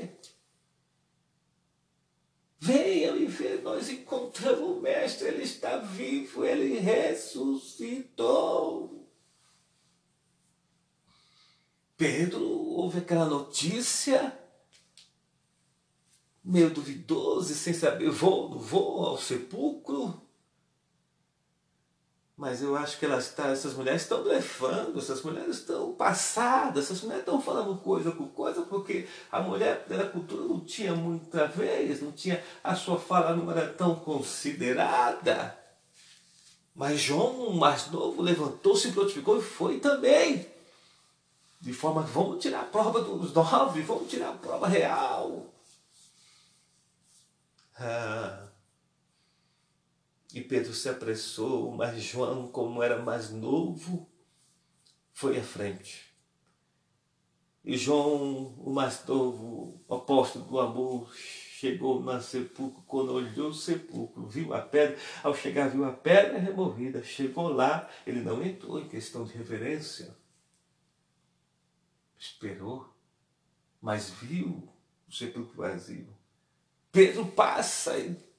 Nós 3.62 3.88
encontramos 3.88 4.76
o 4.76 4.80
Mestre, 4.80 5.28
ele 5.28 5.42
está 5.42 5.78
vivo, 5.78 6.44
ele 6.44 6.78
ressuscitou. 6.78 8.20
Pedro 11.96 12.42
ouve 12.42 12.98
aquela 12.98 13.26
notícia, 13.26 14.38
meio 16.42 16.70
duvidoso 16.70 17.52
e 17.52 17.54
sem 17.54 17.74
saber, 17.74 18.10
vou, 18.10 18.48
não 18.48 18.58
vou 18.58 19.04
ao 19.04 19.18
sepulcro. 19.18 20.29
Mas 22.40 22.62
eu 22.62 22.74
acho 22.74 22.98
que 22.98 23.04
elas 23.04 23.28
tá, 23.34 23.48
essas 23.48 23.74
mulheres 23.74 24.00
estão 24.00 24.22
blefando, 24.22 24.98
essas 24.98 25.20
mulheres 25.20 25.58
estão 25.58 25.92
passadas, 25.92 26.86
essas 26.86 27.02
mulheres 27.02 27.20
estão 27.20 27.38
falando 27.38 27.76
coisa 27.82 28.12
com 28.12 28.26
coisa, 28.28 28.62
porque 28.62 29.06
a 29.30 29.42
mulher 29.42 29.84
da 29.86 30.06
cultura 30.06 30.44
não 30.44 30.60
tinha 30.60 30.94
muita 30.94 31.46
vez, 31.46 32.00
não 32.00 32.10
tinha, 32.12 32.42
a 32.64 32.74
sua 32.74 32.98
fala 32.98 33.36
não 33.36 33.50
era 33.50 33.68
tão 33.74 33.94
considerada. 33.94 35.54
Mas 36.74 36.98
João, 36.98 37.52
mais 37.52 37.90
novo, 37.90 38.22
levantou-se, 38.22 38.90
prontificou 38.92 39.36
e 39.36 39.42
foi 39.42 39.78
também 39.78 40.46
de 41.60 41.74
forma 41.74 42.00
vamos 42.00 42.42
tirar 42.42 42.60
a 42.60 42.64
prova 42.64 43.02
dos 43.02 43.34
nove, 43.34 43.82
vamos 43.82 44.08
tirar 44.08 44.30
a 44.30 44.38
prova 44.38 44.66
real. 44.66 45.44
Ah. 47.78 48.49
E 50.32 50.40
Pedro 50.40 50.72
se 50.72 50.88
apressou, 50.88 51.72
mas 51.72 52.00
João, 52.00 52.48
como 52.48 52.82
era 52.82 53.02
mais 53.02 53.30
novo, 53.30 54.08
foi 55.12 55.38
à 55.38 55.42
frente. 55.42 56.10
E 57.64 57.76
João, 57.76 58.54
o 58.58 58.70
mais 58.70 59.04
novo, 59.04 59.82
o 59.86 59.94
apóstolo 59.94 60.44
do 60.44 60.60
amor, 60.60 61.12
chegou 61.14 62.00
no 62.00 62.20
sepulcro, 62.22 62.82
quando 62.86 63.12
olhou 63.12 63.50
o 63.50 63.54
sepulcro, 63.54 64.26
viu 64.26 64.54
a 64.54 64.62
pedra, 64.62 64.96
ao 65.22 65.34
chegar 65.34 65.68
viu 65.68 65.84
a 65.84 65.92
pedra 65.92 66.38
removida, 66.38 67.02
chegou 67.02 67.48
lá, 67.48 67.90
ele 68.06 68.22
não 68.22 68.42
entrou 68.42 68.80
em 68.80 68.88
questão 68.88 69.24
de 69.24 69.34
reverência, 69.34 70.16
esperou, 72.18 72.88
mas 73.80 74.08
viu 74.08 74.72
o 75.06 75.12
sepulcro 75.12 75.54
vazio. 75.54 76.08
Pedro 76.90 77.26
passa 77.26 77.98
e 77.98 78.29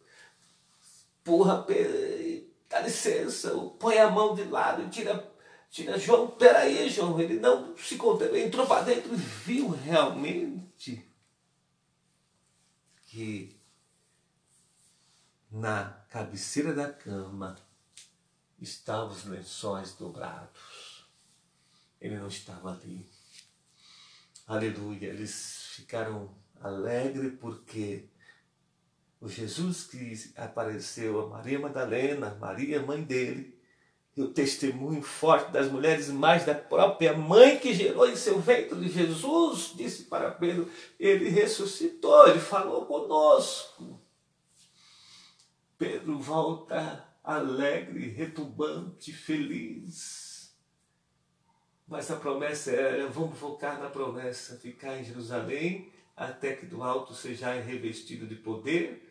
Pedro, 1.23 2.49
dá 2.69 2.81
licença, 2.81 3.51
põe 3.79 3.97
a 3.97 4.09
mão 4.09 4.33
de 4.33 4.43
lado 4.43 4.83
e 4.83 4.89
tira, 4.89 5.31
tira 5.69 5.97
João, 5.99 6.27
peraí, 6.27 6.89
João, 6.89 7.19
ele 7.19 7.39
não 7.39 7.75
se 7.77 7.95
conteve, 7.95 8.43
entrou 8.43 8.65
para 8.65 8.83
dentro 8.83 9.13
e 9.13 9.17
viu 9.17 9.69
realmente 9.69 11.05
que 13.07 13.59
na 15.51 15.89
cabeceira 16.09 16.73
da 16.73 16.91
cama 16.91 17.57
estavam 18.59 19.09
os 19.09 19.25
lençóis 19.25 19.93
dobrados. 19.93 21.05
Ele 21.99 22.17
não 22.17 22.27
estava 22.27 22.71
ali. 22.71 23.05
Aleluia. 24.47 25.09
Eles 25.09 25.67
ficaram 25.75 26.33
alegres 26.61 27.37
porque 27.39 28.07
o 29.21 29.29
Jesus 29.29 29.83
que 29.83 30.31
apareceu 30.35 31.21
a 31.21 31.27
Maria 31.27 31.59
Madalena, 31.59 32.35
Maria, 32.39 32.81
mãe 32.81 33.03
dele, 33.03 33.57
e 34.17 34.21
o 34.21 34.33
testemunho 34.33 35.01
forte 35.01 35.51
das 35.51 35.71
mulheres, 35.71 36.09
mais 36.09 36.45
da 36.45 36.53
própria 36.53 37.15
mãe 37.15 37.57
que 37.57 37.73
gerou 37.73 38.09
em 38.09 38.15
seu 38.15 38.39
ventre 38.39 38.89
Jesus, 38.89 39.71
disse 39.75 40.03
para 40.03 40.31
Pedro: 40.31 40.69
Ele 40.99 41.29
ressuscitou, 41.29 42.27
ele 42.27 42.39
falou 42.39 42.85
conosco. 42.85 44.01
Pedro 45.77 46.19
volta 46.19 47.07
alegre, 47.23 48.09
retumbante, 48.09 49.13
feliz 49.13 50.31
mas 51.91 52.09
a 52.09 52.15
promessa 52.15 52.71
é, 52.71 53.05
vamos 53.05 53.37
focar 53.37 53.77
na 53.77 53.89
promessa, 53.89 54.55
ficar 54.55 54.97
em 54.97 55.03
Jerusalém 55.03 55.91
até 56.15 56.55
que 56.55 56.65
do 56.65 56.81
alto 56.81 57.13
seja 57.13 57.51
revestido 57.51 58.25
de 58.25 58.35
poder, 58.35 59.10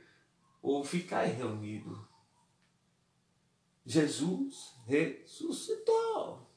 ou 0.63 0.85
ficar 0.85 1.25
reunido. 1.25 2.09
Jesus 3.85 4.75
ressuscitou. 4.87 6.49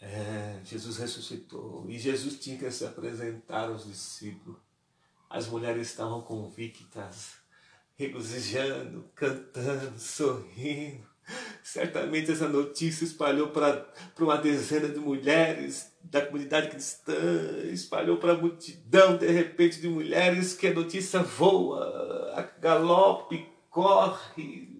É, 0.00 0.60
Jesus 0.64 0.96
ressuscitou 0.96 1.84
e 1.88 1.98
Jesus 1.98 2.38
tinha 2.38 2.56
que 2.56 2.70
se 2.70 2.86
apresentar 2.86 3.68
aos 3.68 3.84
discípulos. 3.84 4.60
As 5.28 5.46
mulheres 5.46 5.88
estavam 5.88 6.22
convictas, 6.22 7.34
regozijando, 7.96 9.10
cantando, 9.14 9.98
sorrindo. 9.98 11.07
Certamente 11.62 12.32
essa 12.32 12.48
notícia 12.48 13.04
espalhou 13.04 13.48
para 13.48 13.86
uma 14.18 14.36
dezena 14.36 14.88
de 14.88 14.98
mulheres 14.98 15.92
da 16.02 16.24
comunidade 16.24 16.68
cristã, 16.68 17.14
espalhou 17.70 18.16
para 18.16 18.32
a 18.32 18.36
multidão, 18.36 19.16
de 19.16 19.26
repente, 19.26 19.80
de 19.80 19.88
mulheres 19.88 20.54
que 20.54 20.68
a 20.68 20.74
notícia 20.74 21.20
voa, 21.20 22.32
a 22.34 22.42
galope, 22.60 23.46
corre, 23.70 24.78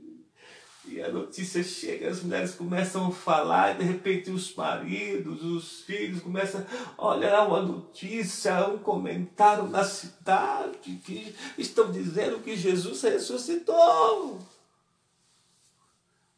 e 0.91 1.03
a 1.03 1.13
notícia 1.13 1.63
chega, 1.63 2.09
as 2.09 2.23
mulheres 2.23 2.55
começam 2.55 3.09
a 3.09 3.11
falar, 3.11 3.75
e 3.75 3.79
de 3.79 3.85
repente 3.85 4.31
os 4.31 4.55
maridos, 4.55 5.45
os 5.45 5.83
filhos 5.83 6.23
começam 6.23 6.65
a 6.97 7.09
olhar 7.09 7.47
uma 7.47 7.61
notícia, 7.61 8.67
um 8.69 8.79
comentário 8.79 9.65
na 9.65 9.85
cidade 9.85 10.99
que 11.05 11.35
estão 11.59 11.93
dizendo 11.93 12.39
que 12.39 12.57
Jesus 12.57 13.03
ressuscitou. 13.03 14.39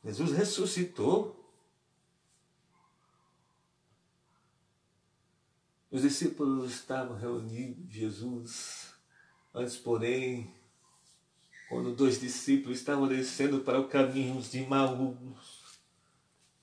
Jesus 0.05 0.33
ressuscitou. 0.33 1.37
Os 5.91 6.03
discípulos 6.03 6.73
estavam 6.73 7.17
reunidos, 7.17 7.93
Jesus, 7.93 8.95
antes, 9.53 9.77
porém, 9.77 10.55
quando 11.69 11.95
dois 11.95 12.21
discípulos 12.21 12.79
estavam 12.79 13.09
descendo 13.09 13.61
para 13.61 13.81
o 13.81 13.89
caminho 13.89 14.41
de 14.41 14.65
Maús, 14.67 15.61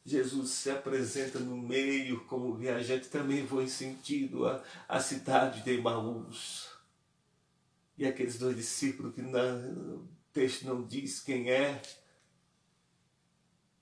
Jesus 0.06 0.52
se 0.52 0.69
apresenta 0.69 1.38
no 1.39 1.58
meio 1.58 2.23
como 2.26 2.56
viajante, 2.56 3.10
também 3.10 3.45
foi 3.45 3.67
sentido 3.67 4.47
a, 4.47 4.63
a 4.88 5.02
cidade 5.02 5.62
de 5.62 5.78
Maús. 5.82 6.69
E 7.97 8.06
aqueles 8.06 8.39
dois 8.39 8.56
discípulos 8.56 9.13
que 9.13 9.21
o 9.21 10.08
texto 10.32 10.65
não 10.65 10.82
diz 10.86 11.19
quem 11.19 11.52
é, 11.52 11.82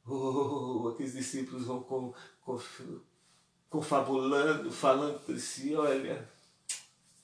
Oh, 0.08 0.90
aqueles 0.90 1.14
discípulos 1.14 1.66
vão 1.66 1.82
com, 1.82 2.14
com, 2.42 2.60
confabulando, 3.70 4.72
falando 4.72 5.16
entre 5.16 5.40
si, 5.40 5.76
olha, 5.76 6.30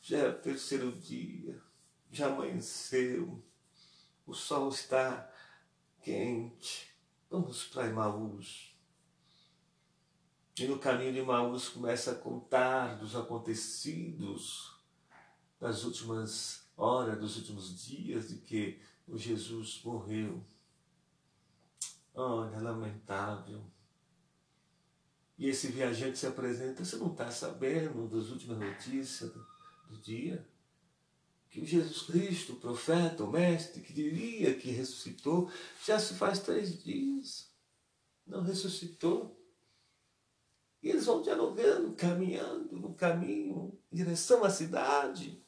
já 0.02 0.18
é 0.18 0.30
o 0.30 0.40
terceiro 0.40 0.92
dia, 0.92 1.62
já 2.12 2.28
amanheceu, 2.28 3.42
o 4.26 4.34
sol 4.34 4.70
está 4.70 5.32
quente, 6.02 6.92
vamos 7.30 7.66
para 7.66 7.88
Emaús. 7.88 8.76
E 10.58 10.68
no 10.68 10.80
caminho 10.80 11.14
de 11.14 11.20
Emaús 11.20 11.70
começa 11.70 12.12
a 12.12 12.16
contar 12.16 12.98
dos 12.98 13.16
acontecidos 13.16 14.76
das 15.60 15.84
últimas 15.84 16.68
horas, 16.76 17.20
dos 17.20 17.38
últimos 17.38 17.86
dias 17.86 18.30
de 18.30 18.36
que 18.38 18.82
o 19.08 19.18
Jesus 19.18 19.82
morreu. 19.84 20.44
Olha, 22.14 22.60
lamentável. 22.60 23.64
E 25.38 25.48
esse 25.48 25.68
viajante 25.68 26.20
se 26.20 26.28
apresenta, 26.28 26.86
você 26.86 26.98
não 26.98 27.12
está 27.12 27.32
sabendo 27.32 28.08
das 28.08 28.30
últimas 28.30 28.60
notícias 28.60 29.32
do, 29.32 29.98
dia? 30.02 30.48
Que 31.50 31.60
o 31.62 31.66
Jesus 31.66 32.04
Cristo, 32.04 32.54
o 32.54 32.60
profeta, 32.60 33.24
o 33.24 33.32
mestre, 33.32 33.82
que 33.82 33.92
diria 33.92 34.54
que 34.54 34.72
ressuscitou, 34.72 35.52
já 35.86 36.00
se 36.00 36.14
faz 36.14 36.40
três 36.40 36.82
dias. 36.82 37.52
Não 38.26 38.44
ressuscitou. 38.44 39.38
E 40.82 40.90
eles 40.90 41.06
vão 41.06 41.22
dialogando, 41.22 41.94
caminhando 41.94 42.78
no 42.78 42.94
caminho, 42.94 43.78
em 43.92 43.96
direção 43.96 44.44
à 44.44 44.50
cidade. 44.50 45.44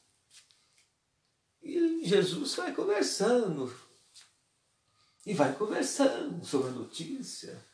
E 1.62 2.04
Jesus 2.04 2.54
vai 2.56 2.74
conversando, 2.74 3.72
e 5.26 5.32
vai 5.34 5.54
conversando 5.54 6.44
sobre 6.44 6.68
a 6.68 6.72
notícia. 6.72 7.64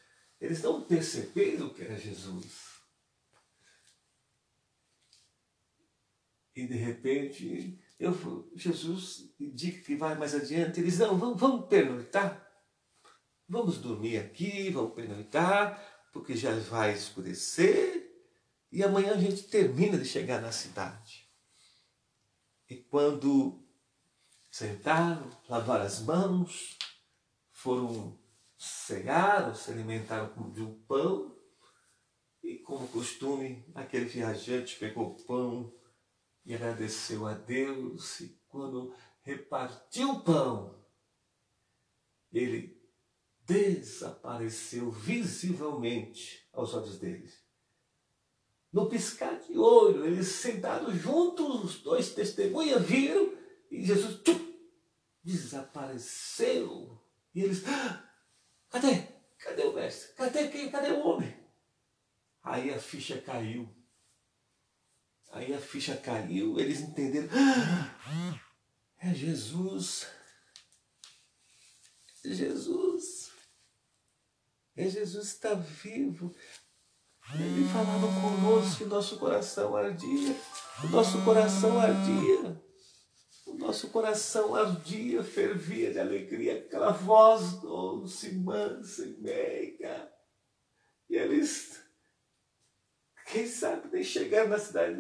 Eles 0.41 0.63
não 0.63 0.83
perceberam 0.83 1.69
que 1.71 1.83
era 1.83 1.97
Jesus. 1.97 2.71
E 6.55 6.67
de 6.67 6.75
repente, 6.75 7.79
eu, 7.99 8.51
Jesus 8.55 9.33
indica 9.39 9.83
que 9.83 9.97
vai 9.97 10.17
mais 10.17 10.35
adiante. 10.35 10.81
Eles 10.81 10.99
não, 10.99 11.19
vamos, 11.19 11.41
vamos 11.41 11.69
pernoitar. 11.69 12.47
Vamos 13.49 13.79
dormir 13.79 14.19
aqui, 14.19 14.71
vamos 14.71 14.95
pernoitar, 14.95 16.09
porque 16.13 16.37
já 16.37 16.55
vai 16.55 16.95
escurecer. 16.95 18.09
E 18.71 18.83
amanhã 18.83 19.13
a 19.13 19.19
gente 19.19 19.45
termina 19.45 19.99
de 19.99 20.05
chegar 20.05 20.41
na 20.41 20.53
cidade. 20.53 21.29
E 22.69 22.77
quando 22.77 23.67
sentaram, 24.51 25.29
lavaram 25.49 25.85
as 25.85 26.01
mãos, 26.01 26.79
foram 27.63 28.19
cegar, 28.57 29.55
se 29.55 29.71
alimentaram 29.71 30.51
de 30.51 30.63
um 30.63 30.81
pão, 30.83 31.37
e 32.43 32.57
como 32.57 32.89
costume, 32.89 33.63
aquele 33.75 34.07
viajante 34.07 34.79
pegou 34.79 35.09
o 35.09 35.25
pão 35.25 35.71
e 36.45 36.55
agradeceu 36.55 37.27
a 37.27 37.35
Deus, 37.35 38.21
e 38.21 38.41
quando 38.49 38.95
repartiu 39.21 40.13
o 40.13 40.21
pão, 40.23 40.83
ele 42.33 42.81
desapareceu 43.45 44.91
visivelmente 44.91 46.49
aos 46.55 46.73
olhos 46.73 46.99
deles. 46.99 47.45
No 48.73 48.89
piscar 48.89 49.39
de 49.39 49.59
olho, 49.59 50.07
eles 50.07 50.29
sentados 50.29 50.95
juntos, 50.95 51.65
os 51.65 51.83
dois 51.83 52.15
testemunhas 52.15 52.83
viram, 52.87 53.37
e 53.71 53.85
Jesus 53.85 54.23
tchum, 54.23 54.51
desapareceu 55.23 57.00
e 57.35 57.43
eles, 57.43 57.63
ah, 57.67 58.09
cadê? 58.69 59.03
Cadê 59.39 59.63
o 59.63 59.73
mestre? 59.73 60.15
Cadê 60.15 60.49
quem? 60.49 60.71
Cadê 60.71 60.93
o 60.93 61.01
homem? 61.01 61.35
Aí 62.43 62.73
a 62.73 62.79
ficha 62.79 63.21
caiu. 63.21 63.69
Aí 65.33 65.55
a 65.55 65.61
ficha 65.61 65.97
caiu, 65.97 66.59
eles 66.59 66.81
entenderam. 66.81 67.29
Ah, 67.33 68.41
é 68.99 69.15
Jesus. 69.15 70.07
É 72.25 72.31
Jesus. 72.31 73.31
É 74.77 74.89
Jesus 74.89 75.29
está 75.29 75.55
vivo. 75.55 76.35
Ele 77.35 77.69
falava 77.73 78.09
conosco 78.21 78.83
e 78.83 78.87
nosso 78.87 79.19
coração 79.19 79.77
ardia. 79.77 80.37
O 80.83 80.89
nosso 80.89 81.23
coração 81.25 81.79
ardia. 81.79 82.70
Nosso 83.61 83.89
coração 83.89 84.55
ardia, 84.55 85.23
fervia 85.23 85.93
de 85.93 86.01
alegria, 86.01 86.61
aquela 86.61 86.93
voz 86.93 87.61
doce, 87.61 88.33
mansa 88.37 89.05
e 89.05 89.21
meiga. 89.21 90.11
E 91.11 91.15
eles, 91.15 91.79
quem 93.27 93.47
sabe, 93.47 93.91
nem 93.93 94.03
chegaram 94.03 94.49
na 94.49 94.59
cidade 94.59 94.97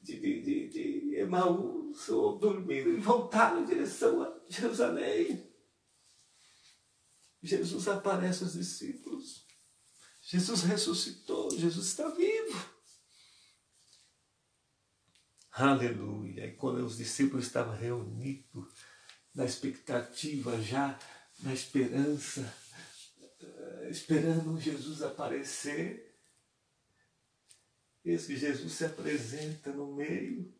de, 0.00 0.20
de, 0.20 0.40
de, 0.40 0.68
de 0.68 1.16
Emaús 1.16 2.08
ou 2.08 2.38
dormiram 2.38 2.92
e 2.92 3.00
voltaram 3.00 3.62
em 3.62 3.64
direção 3.64 4.22
a 4.22 4.32
Jerusalém. 4.48 5.44
Jesus 7.42 7.88
aparece 7.88 8.44
aos 8.44 8.52
discípulos. 8.52 9.44
Jesus 10.22 10.62
ressuscitou, 10.62 11.50
Jesus 11.50 11.86
está 11.88 12.08
vivo. 12.10 12.75
Aleluia. 15.58 16.46
E 16.46 16.52
quando 16.52 16.84
os 16.84 16.98
discípulos 16.98 17.46
estavam 17.46 17.74
reunidos, 17.74 18.74
na 19.34 19.46
expectativa 19.46 20.60
já, 20.60 20.98
na 21.40 21.54
esperança, 21.54 22.54
eh, 23.40 23.88
esperando 23.90 24.60
Jesus 24.60 25.00
aparecer, 25.00 26.14
eis 28.04 28.26
que 28.26 28.36
Jesus 28.36 28.70
se 28.70 28.84
apresenta 28.84 29.72
no 29.72 29.94
meio. 29.94 30.54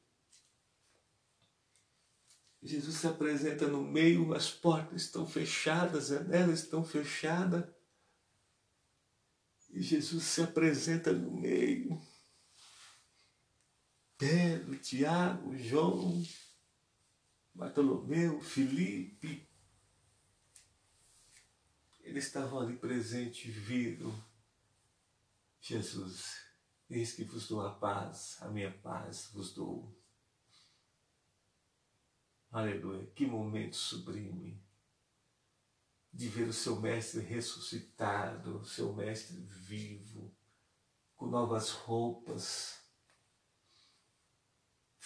Jesus 2.62 2.96
se 2.96 3.06
apresenta 3.06 3.66
no 3.68 3.84
meio, 3.84 4.32
as 4.32 4.50
portas 4.50 5.02
estão 5.02 5.26
fechadas, 5.26 6.10
as 6.10 6.20
janelas 6.20 6.60
estão 6.60 6.82
fechadas. 6.82 7.66
E 9.68 9.82
Jesus 9.82 10.24
se 10.24 10.40
apresenta 10.40 11.12
no 11.12 11.38
meio. 11.38 12.00
Pedro, 14.18 14.55
Tiago, 14.86 15.58
João, 15.58 16.22
Bartolomeu, 17.52 18.40
Felipe, 18.40 19.50
eles 22.02 22.26
estavam 22.26 22.60
ali 22.60 22.76
presentes, 22.76 23.52
viram 23.52 24.14
Jesus, 25.60 26.36
eis 26.88 27.14
que 27.14 27.24
vos 27.24 27.48
dou 27.48 27.66
a 27.66 27.74
paz, 27.74 28.40
a 28.40 28.48
minha 28.48 28.70
paz 28.70 29.28
vos 29.32 29.52
dou. 29.52 29.92
Aleluia, 32.52 33.08
que 33.08 33.26
momento 33.26 33.74
sublime 33.74 34.64
de 36.12 36.28
ver 36.28 36.46
o 36.46 36.52
seu 36.52 36.80
mestre 36.80 37.22
ressuscitado, 37.22 38.60
o 38.60 38.64
seu 38.64 38.94
mestre 38.94 39.36
vivo, 39.48 40.32
com 41.16 41.26
novas 41.26 41.72
roupas, 41.72 42.85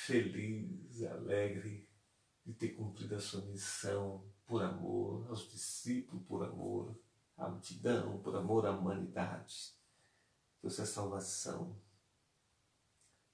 feliz, 0.06 1.02
alegre 1.02 1.88
de 2.44 2.54
ter 2.54 2.70
cumprido 2.70 3.14
a 3.14 3.20
sua 3.20 3.44
missão 3.46 4.28
por 4.46 4.62
amor 4.62 5.28
aos 5.28 5.50
discípulos, 5.50 6.26
por 6.26 6.42
amor 6.44 6.98
à 7.36 7.48
multidão, 7.48 8.20
por 8.22 8.34
amor 8.34 8.66
à 8.66 8.72
humanidade. 8.72 9.74
Trouxe 10.60 10.82
a 10.82 10.86
salvação. 10.86 11.80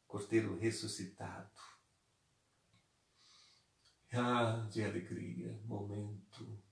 Cordeiro 0.06 0.56
ressuscitado. 0.58 1.50
Ah, 4.12 4.66
de 4.70 4.82
alegria, 4.82 5.60
momento 5.64 6.62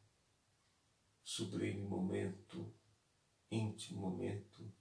sublime, 1.23 1.83
momento 1.83 2.73
íntimo, 3.51 4.01
momento 4.01 4.73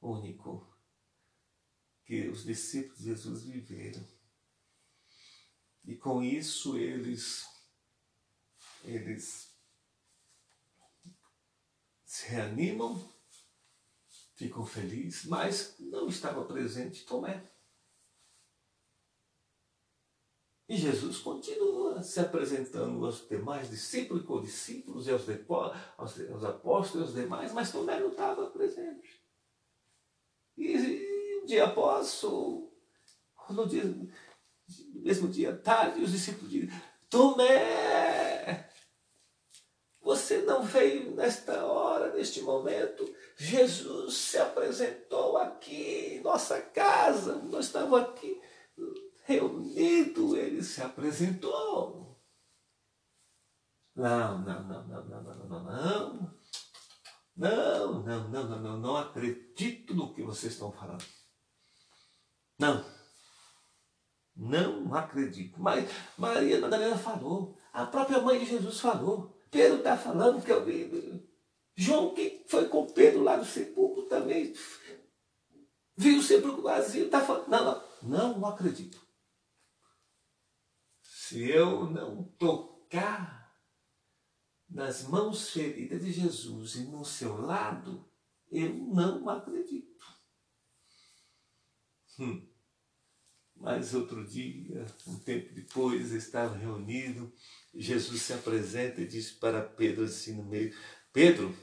único 0.00 0.74
que 2.04 2.28
os 2.28 2.44
discípulos 2.44 2.98
de 2.98 3.04
Jesus 3.04 3.44
viveram. 3.44 4.21
E 5.84 5.96
com 5.96 6.22
isso 6.22 6.76
eles 6.76 7.44
eles 8.84 9.52
se 12.04 12.28
reanimam, 12.28 13.00
ficam 14.34 14.66
felizes, 14.66 15.24
mas 15.24 15.76
não 15.78 16.08
estava 16.08 16.44
presente 16.44 17.04
Tomé. 17.04 17.50
E 20.68 20.76
Jesus 20.76 21.18
continua 21.18 22.02
se 22.02 22.18
apresentando 22.20 23.04
aos 23.04 23.28
demais 23.28 23.68
discípulos 23.68 24.22
e 24.22 24.26
condiscípulos 24.26 25.06
e 25.06 25.10
aos, 25.10 25.26
aos, 25.98 26.20
aos 26.30 26.44
apóstolos 26.44 27.10
e 27.14 27.18
aos 27.18 27.24
demais, 27.24 27.52
mas 27.52 27.72
Tomé 27.72 28.00
não 28.00 28.10
estava 28.10 28.50
presente. 28.50 29.22
E, 30.56 30.72
e 30.72 31.40
um 31.42 31.46
dia 31.46 31.66
após, 31.66 32.22
ou 32.24 32.72
no 33.50 33.66
dia, 33.66 33.82
mesmo 34.94 35.28
dia, 35.28 35.56
tarde, 35.56 36.02
os 36.02 36.12
discípulos 36.12 36.50
dizem, 36.50 36.70
Tomé, 37.08 38.68
você 40.02 40.42
não 40.42 40.62
veio 40.62 41.14
nesta 41.14 41.64
hora, 41.64 42.12
neste 42.12 42.42
momento. 42.42 43.04
Jesus 43.36 44.14
se 44.14 44.38
apresentou 44.38 45.36
aqui 45.36 46.16
em 46.16 46.22
nossa 46.22 46.60
casa. 46.60 47.36
Nós 47.36 47.66
estamos 47.66 47.98
aqui 48.00 48.40
reunidos. 49.24 50.34
Ele 50.34 50.62
se 50.62 50.82
apresentou. 50.82 52.20
Não, 53.94 54.38
não, 54.42 54.64
não, 54.64 54.88
não, 54.88 55.04
não, 55.04 55.22
não, 55.22 55.48
não, 55.48 55.64
não. 55.64 56.42
Não, 57.34 58.02
não, 58.02 58.28
não, 58.28 58.48
não, 58.48 58.62
não, 58.62 58.80
não 58.80 58.96
acredito 58.96 59.94
no 59.94 60.12
que 60.12 60.22
vocês 60.22 60.52
estão 60.52 60.72
falando. 60.72 61.04
Não. 62.58 63.01
Não 64.34 64.94
acredito. 64.94 65.60
Mas 65.60 65.90
Maria 66.16 66.60
Madalena 66.60 66.96
falou. 66.96 67.56
A 67.72 67.86
própria 67.86 68.20
mãe 68.20 68.38
de 68.38 68.46
Jesus 68.46 68.80
falou. 68.80 69.38
Pedro 69.50 69.78
está 69.78 69.96
falando 69.96 70.42
que 70.42 70.50
eu 70.50 70.64
vi. 70.64 71.22
João, 71.76 72.14
que 72.14 72.44
foi 72.48 72.68
com 72.68 72.86
Pedro 72.86 73.22
lá 73.22 73.36
no 73.36 73.44
sepulcro 73.44 74.04
também, 74.04 74.54
viu 75.96 76.18
o 76.18 76.22
sepulcro 76.22 76.62
vazio, 76.62 77.06
está 77.06 77.20
falando. 77.20 77.48
Não, 77.48 77.82
não, 78.02 78.38
não, 78.38 78.46
acredito. 78.46 79.00
Se 81.02 81.50
eu 81.50 81.88
não 81.90 82.24
tocar 82.38 83.56
nas 84.68 85.06
mãos 85.06 85.50
feridas 85.50 86.02
de 86.02 86.12
Jesus 86.12 86.76
e 86.76 86.84
no 86.84 87.04
seu 87.04 87.40
lado, 87.40 88.06
eu 88.50 88.72
não 88.74 89.28
acredito. 89.28 90.04
Hum. 92.18 92.51
Mas 93.62 93.94
outro 93.94 94.26
dia, 94.26 94.84
um 95.06 95.16
tempo 95.20 95.54
depois, 95.54 96.10
estava 96.10 96.56
reunido, 96.56 97.32
Jesus 97.72 98.22
se 98.22 98.32
apresenta 98.32 99.00
e 99.00 99.06
diz 99.06 99.30
para 99.30 99.62
Pedro 99.62 100.02
assim 100.02 100.34
no 100.34 100.44
meio: 100.44 100.76
Pedro, 101.12 101.56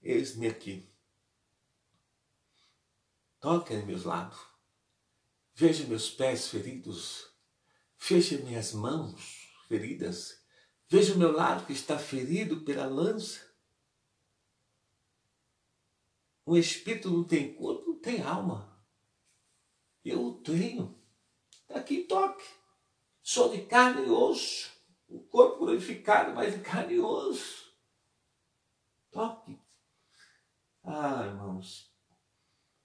eis-me 0.00 0.46
aqui. 0.46 0.88
Toque 3.40 3.74
em 3.74 3.84
meus 3.84 4.04
lados. 4.04 4.38
Veja 5.52 5.84
meus 5.88 6.08
pés 6.08 6.46
feridos. 6.46 7.26
Veja 8.08 8.38
minhas 8.38 8.72
mãos 8.72 9.50
feridas. 9.66 10.40
Veja 10.88 11.14
o 11.14 11.18
meu 11.18 11.32
lado 11.32 11.66
que 11.66 11.72
está 11.72 11.98
ferido 11.98 12.60
pela 12.60 12.86
lança. 12.86 13.40
O 16.46 16.56
espírito 16.56 17.10
não 17.10 17.24
tem 17.24 17.52
corpo, 17.54 17.90
não 17.90 17.98
tem 17.98 18.22
alma. 18.22 18.71
Eu 20.04 20.34
tenho. 20.44 20.98
Está 21.62 21.76
aqui, 21.76 22.04
toque. 22.04 22.44
Sou 23.22 23.50
de 23.50 23.62
carne 23.66 24.06
e 24.06 24.10
osso. 24.10 24.72
O 25.08 25.20
corpo 25.20 25.58
glorificado, 25.58 26.34
mas 26.34 26.54
de 26.54 26.60
carne 26.60 26.94
e 26.94 27.00
osso. 27.00 27.72
Toque. 29.10 29.58
Ah, 30.82 31.26
irmãos. 31.26 31.92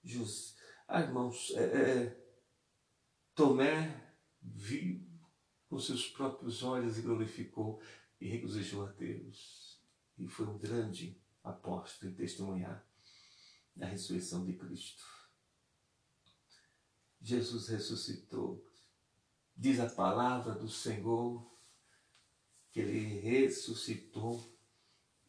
Jus, 0.04 0.56
ah, 0.88 1.02
irmãos. 1.02 1.52
É, 1.56 1.64
é, 1.64 2.28
Tomé 3.34 4.16
viu 4.42 5.06
com 5.70 5.80
seus 5.80 6.08
próprios 6.08 6.64
olhos 6.64 6.98
e 6.98 7.02
glorificou 7.02 7.82
e 8.20 8.28
regozijou 8.28 8.86
a 8.86 8.92
Deus. 8.92 9.82
E 10.18 10.28
foi 10.28 10.48
um 10.48 10.58
grande 10.58 11.22
apóstolo 11.44 12.12
em 12.12 12.16
testemunhar 12.16 12.86
da 13.76 13.86
ressurreição 13.86 14.46
de 14.46 14.54
Cristo. 14.54 15.04
Jesus 17.22 17.68
ressuscitou. 17.68 18.66
Diz 19.56 19.80
a 19.80 19.90
palavra 19.90 20.54
do 20.54 20.70
Senhor 20.70 21.46
que 22.72 22.80
ele 22.80 23.20
ressuscitou 23.20 24.40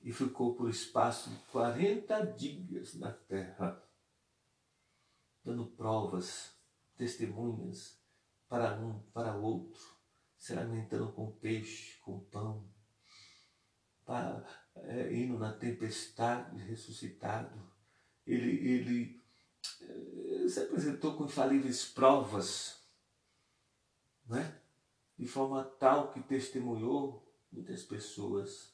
e 0.03 0.13
ficou 0.13 0.55
por 0.55 0.69
espaço 0.69 1.31
de 1.31 1.37
40 1.47 2.27
dias 2.37 2.95
na 2.95 3.13
terra, 3.13 3.83
dando 5.43 5.67
provas, 5.67 6.53
testemunhas 6.97 7.99
para 8.49 8.79
um, 8.79 9.01
para 9.13 9.37
outro, 9.37 9.81
se 10.37 10.53
alimentando 10.53 11.13
com 11.13 11.33
peixe, 11.33 11.99
com 12.01 12.21
pão, 12.21 12.71
para, 14.05 14.47
é, 14.77 15.15
indo 15.15 15.39
na 15.39 15.53
tempestade, 15.53 16.57
ressuscitado. 16.63 17.71
Ele, 18.27 18.51
ele 18.69 19.23
se 20.49 20.61
apresentou 20.61 21.17
com 21.17 21.25
infalíveis 21.25 21.85
provas, 21.85 22.81
né? 24.27 24.59
de 25.19 25.27
forma 25.27 25.65
tal 25.65 26.13
que 26.13 26.21
testemunhou 26.21 27.27
muitas 27.51 27.83
pessoas. 27.83 28.73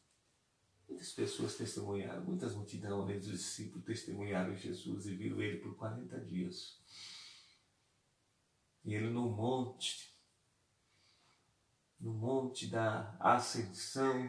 Muitas 0.87 1.13
pessoas 1.13 1.57
testemunharam, 1.57 2.23
muitas 2.25 2.55
multidão, 2.55 3.01
além 3.01 3.19
dos 3.19 3.29
discípulos, 3.29 3.87
testemunharam 3.87 4.55
Jesus 4.55 5.07
e 5.07 5.15
viram 5.15 5.41
ele 5.41 5.57
por 5.57 5.75
40 5.75 6.21
dias. 6.21 6.79
E 8.85 8.95
ele 8.95 9.09
no 9.09 9.31
monte, 9.31 10.15
no 11.99 12.13
monte 12.13 12.67
da 12.67 13.17
ascensão, 13.19 14.29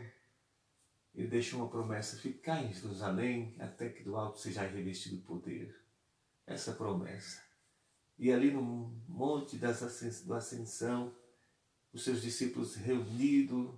ele 1.13 1.27
deixou 1.27 1.59
uma 1.59 1.69
promessa: 1.69 2.17
ficar 2.17 2.63
em 2.63 2.71
Jerusalém 2.71 3.57
até 3.59 3.89
que 3.89 4.01
do 4.01 4.15
alto 4.15 4.39
seja 4.39 4.65
revestido 4.65 5.21
poder 5.23 5.84
essa 6.45 6.73
promessa. 6.73 7.41
E 8.17 8.31
ali 8.31 8.51
no 8.51 8.61
monte 9.07 9.57
da 9.57 9.69
ascensão, 9.69 11.15
os 11.91 12.03
seus 12.03 12.21
discípulos 12.21 12.75
reunidos, 12.75 13.73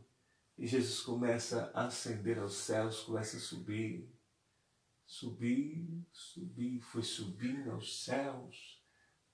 e 0.57 0.65
Jesus 0.65 1.01
começa 1.01 1.71
a 1.73 1.85
ascender 1.85 2.39
aos 2.39 2.55
céus, 2.55 3.01
começa 3.01 3.37
a 3.37 3.39
subir, 3.39 4.11
subir, 5.05 6.05
subir, 6.11 6.81
foi 6.81 7.03
subindo 7.03 7.71
aos 7.71 8.03
céus. 8.03 8.83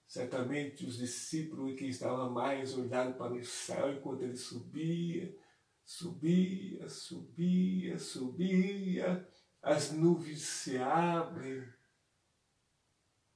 Certamente 0.06 0.86
os 0.86 0.98
discípulos 0.98 1.76
que 1.78 1.86
estavam 1.86 2.30
mais 2.32 2.78
olharam 2.78 3.14
para 3.14 3.34
o 3.34 3.44
céu 3.44 3.94
enquanto 3.94 4.22
ele 4.22 4.38
subia, 4.38 5.36
subia, 5.84 6.88
subia, 6.88 7.98
subia, 7.98 9.28
as 9.62 9.92
nuvens 9.92 10.42
se 10.42 10.78
abrem, 10.78 11.64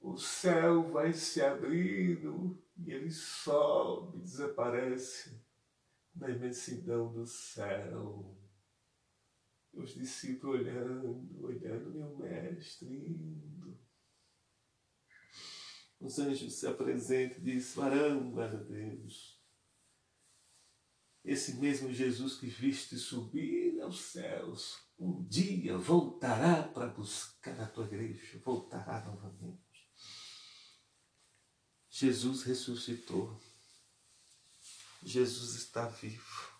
o 0.00 0.16
céu 0.16 0.90
vai 0.90 1.12
se 1.12 1.42
abrindo 1.42 2.62
e 2.76 2.92
ele 2.92 3.10
sobe, 3.10 4.20
desaparece 4.20 5.40
na 6.14 6.30
imensidão 6.30 7.12
do 7.12 7.26
céu. 7.26 8.36
Os 9.72 9.94
discípulos 9.94 10.60
olhando, 10.60 11.44
olhando 11.44 11.90
meu 11.90 12.16
mestre 12.16 12.88
indo. 12.88 13.78
Os 16.00 16.18
anjos 16.18 16.54
se 16.54 16.66
apresentam 16.66 17.38
e 17.38 17.42
dizem, 17.42 17.74
varão, 17.74 18.30
glória 18.30 18.58
a 18.58 18.62
Deus. 18.62 19.38
Esse 21.24 21.56
mesmo 21.56 21.92
Jesus 21.92 22.36
que 22.36 22.46
viste 22.46 22.96
subir 22.96 23.80
aos 23.80 24.00
céus, 24.00 24.78
um 24.98 25.22
dia 25.24 25.76
voltará 25.76 26.62
para 26.62 26.86
buscar 26.86 27.60
a 27.60 27.66
tua 27.66 27.84
igreja, 27.84 28.40
voltará 28.44 29.04
novamente. 29.04 29.67
Jesus 31.98 32.44
ressuscitou. 32.44 33.36
Jesus 35.02 35.56
está 35.56 35.88
vivo. 35.88 36.52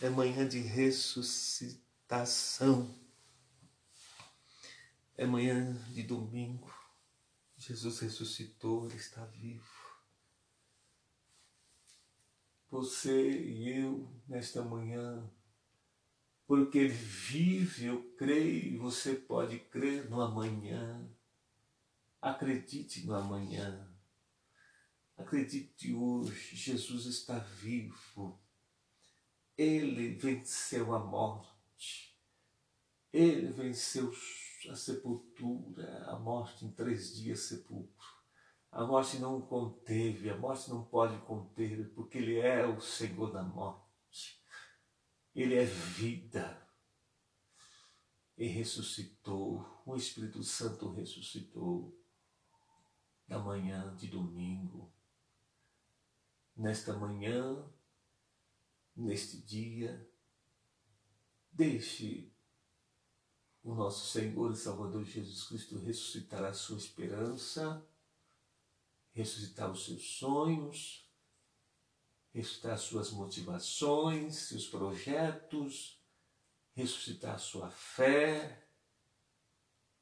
É 0.00 0.08
manhã 0.08 0.48
de 0.48 0.58
ressuscitação. 0.58 2.98
É 5.18 5.26
manhã 5.26 5.74
de 5.90 6.02
domingo. 6.02 6.72
Jesus 7.58 7.98
ressuscitou, 7.98 8.86
Ele 8.86 8.96
está 8.96 9.22
vivo. 9.26 9.70
Você 12.70 13.38
e 13.38 13.68
eu, 13.68 14.10
nesta 14.26 14.62
manhã, 14.62 15.30
porque 16.46 16.78
Ele 16.78 16.88
vive, 16.88 17.84
eu 17.84 18.02
creio, 18.16 18.80
você 18.80 19.14
pode 19.14 19.58
crer 19.58 20.08
no 20.08 20.22
amanhã. 20.22 21.06
Acredite 22.18 23.04
no 23.04 23.14
amanhã. 23.14 23.91
Acredite 25.16 25.94
hoje, 25.94 26.56
Jesus 26.56 27.06
está 27.06 27.38
vivo. 27.38 28.40
Ele 29.56 30.14
venceu 30.14 30.94
a 30.94 30.98
morte. 30.98 32.18
Ele 33.12 33.52
venceu 33.52 34.12
a 34.70 34.74
sepultura, 34.74 36.04
a 36.06 36.18
morte 36.18 36.64
em 36.64 36.70
três 36.70 37.14
dias 37.14 37.40
sepulcro. 37.40 38.22
A 38.70 38.86
morte 38.86 39.18
não 39.18 39.36
o 39.36 39.46
conteve, 39.46 40.30
a 40.30 40.36
morte 40.36 40.70
não 40.70 40.82
pode 40.82 41.18
conter, 41.26 41.92
porque 41.94 42.16
Ele 42.16 42.38
é 42.38 42.66
o 42.66 42.80
Senhor 42.80 43.30
da 43.30 43.42
morte. 43.42 44.42
Ele 45.34 45.54
é 45.56 45.64
vida. 45.64 46.58
E 48.36 48.46
ressuscitou, 48.46 49.82
o 49.84 49.94
Espírito 49.94 50.42
Santo 50.42 50.90
ressuscitou 50.90 51.94
na 53.28 53.38
manhã 53.38 53.94
de 53.94 54.06
domingo. 54.06 54.90
Nesta 56.56 56.92
manhã, 56.92 57.64
neste 58.94 59.38
dia, 59.38 60.08
deixe 61.50 62.32
o 63.62 63.74
nosso 63.74 64.06
Senhor 64.06 64.52
e 64.52 64.56
Salvador 64.56 65.04
Jesus 65.04 65.44
Cristo 65.44 65.78
ressuscitar 65.78 66.44
a 66.44 66.52
sua 66.52 66.76
esperança, 66.76 67.86
ressuscitar 69.12 69.70
os 69.70 69.84
seus 69.84 70.16
sonhos, 70.16 71.10
ressuscitar 72.32 72.72
as 72.72 72.80
suas 72.80 73.10
motivações, 73.10 74.36
seus 74.36 74.66
projetos, 74.66 76.02
ressuscitar 76.74 77.36
a 77.36 77.38
sua 77.38 77.70
fé, 77.70 78.66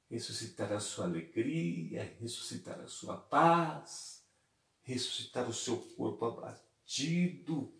ressuscitar 0.09 0.73
a 0.73 0.81
sua 0.81 1.05
alegria, 1.05 2.17
ressuscitar 2.21 2.81
a 2.81 2.89
sua 2.89 3.17
paz, 3.17 4.20
ressuscitar 4.91 5.49
o 5.49 5.55
seu 5.55 5.77
corpo 5.95 6.25
abatido, 6.25 7.73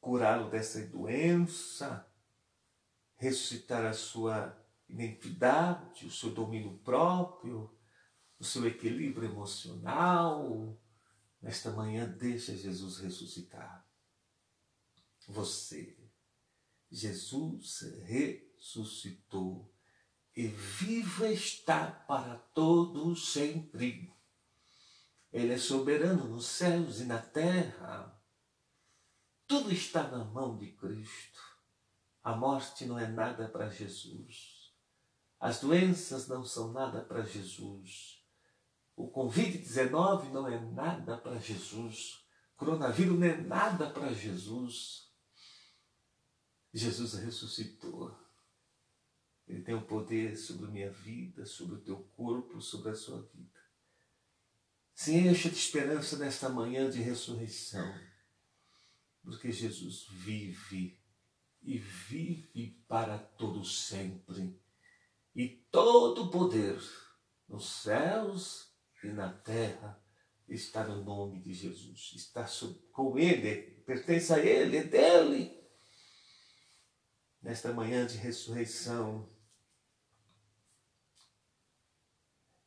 curá-lo 0.00 0.50
dessa 0.50 0.86
doença, 0.86 2.10
ressuscitar 3.16 3.84
a 3.84 3.92
sua 3.92 4.58
identidade, 4.88 6.06
o 6.06 6.10
seu 6.10 6.30
domínio 6.30 6.78
próprio, 6.78 7.70
o 8.38 8.44
seu 8.44 8.66
equilíbrio 8.66 9.28
emocional. 9.28 10.80
Nesta 11.42 11.70
manhã, 11.70 12.08
deixa 12.08 12.56
Jesus 12.56 12.98
ressuscitar. 12.98 13.86
Você, 15.28 15.98
Jesus 16.90 17.82
ressuscitou 18.06 19.70
e 20.34 20.46
viva 20.46 21.28
está 21.28 21.90
para 21.90 22.38
todos 22.54 23.32
sempre. 23.32 24.10
Ele 25.32 25.52
é 25.52 25.58
soberano 25.58 26.24
nos 26.24 26.46
céus 26.46 27.00
e 27.00 27.04
na 27.04 27.18
terra. 27.18 28.20
Tudo 29.46 29.72
está 29.72 30.08
na 30.08 30.24
mão 30.24 30.56
de 30.56 30.72
Cristo. 30.72 31.40
A 32.22 32.36
morte 32.36 32.84
não 32.84 32.98
é 32.98 33.06
nada 33.06 33.48
para 33.48 33.70
Jesus. 33.70 34.74
As 35.38 35.60
doenças 35.60 36.28
não 36.28 36.44
são 36.44 36.72
nada 36.72 37.02
para 37.02 37.22
Jesus. 37.22 38.22
O 38.94 39.10
Covid-19 39.10 40.30
não 40.30 40.46
é 40.46 40.60
nada 40.60 41.16
para 41.16 41.38
Jesus. 41.38 42.26
O 42.54 42.58
coronavírus 42.58 43.18
não 43.18 43.26
é 43.26 43.36
nada 43.36 43.88
para 43.88 44.12
Jesus. 44.12 45.10
Jesus 46.72 47.14
ressuscitou. 47.14 48.14
Ele 49.46 49.62
tem 49.62 49.74
o 49.74 49.86
poder 49.86 50.36
sobre 50.36 50.70
minha 50.70 50.90
vida, 50.90 51.44
sobre 51.46 51.76
o 51.76 51.80
teu 51.80 52.02
corpo, 52.16 52.60
sobre 52.60 52.90
a 52.90 52.94
sua 52.94 53.22
vida. 53.22 53.59
Se 55.00 55.16
encha 55.16 55.48
de 55.48 55.56
esperança 55.56 56.18
nesta 56.18 56.50
manhã 56.50 56.90
de 56.90 57.00
ressurreição, 57.00 57.90
porque 59.22 59.50
Jesus 59.50 60.06
vive 60.10 61.02
e 61.62 61.78
vive 61.78 62.84
para 62.86 63.16
todo 63.16 63.64
sempre. 63.64 64.60
E 65.34 65.48
todo 65.72 66.24
o 66.24 66.30
poder 66.30 66.78
nos 67.48 67.66
céus 67.80 68.74
e 69.02 69.06
na 69.06 69.32
terra 69.32 69.98
está 70.46 70.84
no 70.84 71.02
nome 71.02 71.40
de 71.40 71.54
Jesus. 71.54 72.12
Está 72.14 72.46
com 72.92 73.18
Ele, 73.18 73.80
pertence 73.86 74.34
a 74.34 74.38
Ele, 74.38 74.76
é 74.76 74.84
dele. 74.84 75.66
Nesta 77.40 77.72
manhã 77.72 78.06
de 78.06 78.18
ressurreição, 78.18 79.26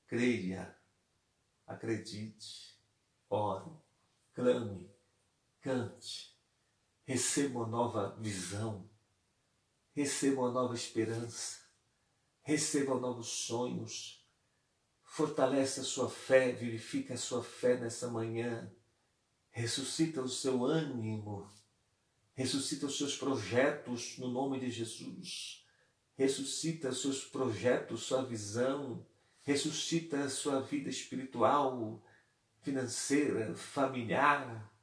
creia, 0.07 0.75
acredite, 1.65 2.77
ore, 3.29 3.71
clame, 4.33 4.89
cante. 5.61 6.33
Receba 7.05 7.59
uma 7.59 7.67
nova 7.67 8.15
visão, 8.19 8.89
receba 9.93 10.41
uma 10.41 10.51
nova 10.51 10.73
esperança, 10.73 11.59
receba 12.41 12.97
novos 12.97 13.27
sonhos, 13.27 14.25
fortalece 15.03 15.81
a 15.81 15.83
sua 15.83 16.09
fé, 16.09 16.53
vivifica 16.53 17.13
a 17.13 17.17
sua 17.17 17.43
fé 17.43 17.77
nessa 17.77 18.07
manhã, 18.07 18.71
ressuscita 19.49 20.21
o 20.21 20.29
seu 20.29 20.63
ânimo, 20.63 21.51
ressuscita 22.33 22.85
os 22.85 22.97
seus 22.97 23.17
projetos 23.17 24.17
no 24.17 24.29
nome 24.29 24.59
de 24.59 24.71
Jesus, 24.71 25.67
ressuscita 26.15 26.89
os 26.89 27.01
seus 27.01 27.23
projetos, 27.25 28.03
sua 28.03 28.23
visão, 28.23 29.05
ressuscita 29.43 30.23
a 30.23 30.29
sua 30.29 30.61
vida 30.61 30.89
espiritual, 30.89 32.01
financeira, 32.61 33.53
familiar, 33.55 34.73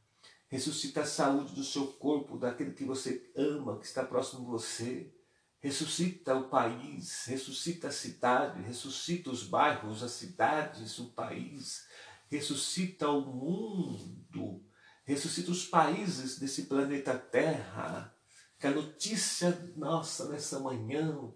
Ressuscita 0.51 1.03
a 1.03 1.07
saúde 1.07 1.55
do 1.55 1.63
seu 1.63 1.87
corpo, 1.87 2.37
daquele 2.37 2.73
que 2.73 2.85
você 2.85 3.31
ama, 3.37 3.79
que 3.79 3.87
está 3.87 4.05
próximo 4.05 4.41
de 4.41 4.51
você. 4.51 5.15
Ressuscita 5.61 6.35
o 6.35 6.49
país, 6.49 7.25
ressuscita 7.27 7.87
a 7.87 7.93
cidade, 7.93 8.61
ressuscita 8.63 9.31
os 9.31 9.45
bairros, 9.45 10.03
as 10.03 10.11
cidades, 10.11 10.99
o 10.99 11.11
país. 11.11 11.87
Ressuscita 12.29 13.09
o 13.09 13.21
mundo, 13.21 14.65
ressuscita 15.05 15.53
os 15.53 15.67
países 15.67 16.41
desse 16.41 16.65
planeta 16.65 17.17
Terra. 17.17 18.13
Que 18.59 18.67
a 18.67 18.73
notícia 18.73 19.73
nossa 19.77 20.29
nessa 20.31 20.59
manhã, 20.59 21.33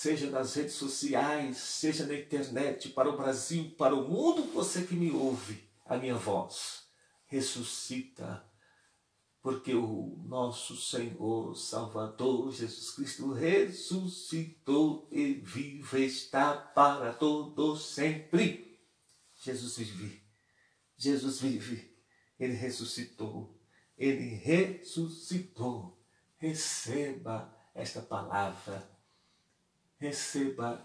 seja 0.00 0.30
nas 0.30 0.54
redes 0.54 0.76
sociais, 0.76 1.58
seja 1.58 2.06
na 2.06 2.14
internet, 2.14 2.88
para 2.88 3.10
o 3.10 3.18
Brasil, 3.18 3.74
para 3.76 3.94
o 3.94 4.08
mundo, 4.08 4.44
você 4.44 4.82
que 4.82 4.94
me 4.94 5.10
ouve, 5.10 5.62
a 5.84 5.98
minha 5.98 6.16
voz 6.16 6.88
ressuscita, 7.26 8.42
porque 9.42 9.74
o 9.74 10.16
nosso 10.24 10.74
Senhor 10.74 11.54
Salvador 11.54 12.50
Jesus 12.50 12.92
Cristo 12.92 13.30
ressuscitou 13.30 15.06
e 15.12 15.34
vive 15.34 16.06
está 16.06 16.54
para 16.54 17.12
todos 17.12 17.84
sempre. 17.84 18.80
Jesus 19.36 19.76
vive, 19.76 20.22
Jesus 20.96 21.42
vive, 21.42 21.94
Ele 22.38 22.54
ressuscitou, 22.54 23.54
Ele 23.98 24.34
ressuscitou. 24.34 26.02
Receba 26.38 27.54
esta 27.74 28.00
palavra, 28.00 28.98
receba 30.00 30.84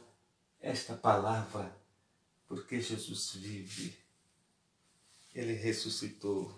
esta 0.60 0.96
palavra, 0.96 1.76
porque 2.48 2.80
Jesus 2.80 3.34
vive 3.36 4.06
ele 5.36 5.54
ressuscitou 5.54 6.50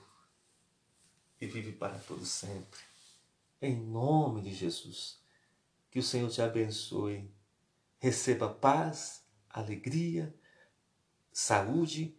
e 1.42 1.48
vive 1.48 1.72
para 1.72 1.98
todo 1.98 2.24
sempre. 2.24 2.80
Em 3.60 3.76
nome 3.76 4.44
de 4.44 4.54
Jesus, 4.54 5.20
que 5.90 5.98
o 5.98 6.04
Senhor 6.04 6.30
te 6.30 6.44
abençoe. 6.44 7.28
Receba 7.98 8.48
paz, 8.48 9.24
alegria, 9.50 10.34
saúde 11.32 12.16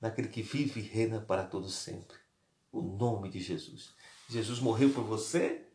naquele 0.00 0.28
que 0.28 0.40
vive 0.40 0.80
e 0.80 0.84
reina 0.84 1.20
para 1.20 1.44
todo 1.44 1.68
sempre. 1.68 2.16
O 2.70 2.80
nome 2.80 3.28
de 3.28 3.40
Jesus. 3.40 3.92
Jesus 4.28 4.60
morreu 4.60 4.92
por 4.92 5.02
você, 5.02 5.66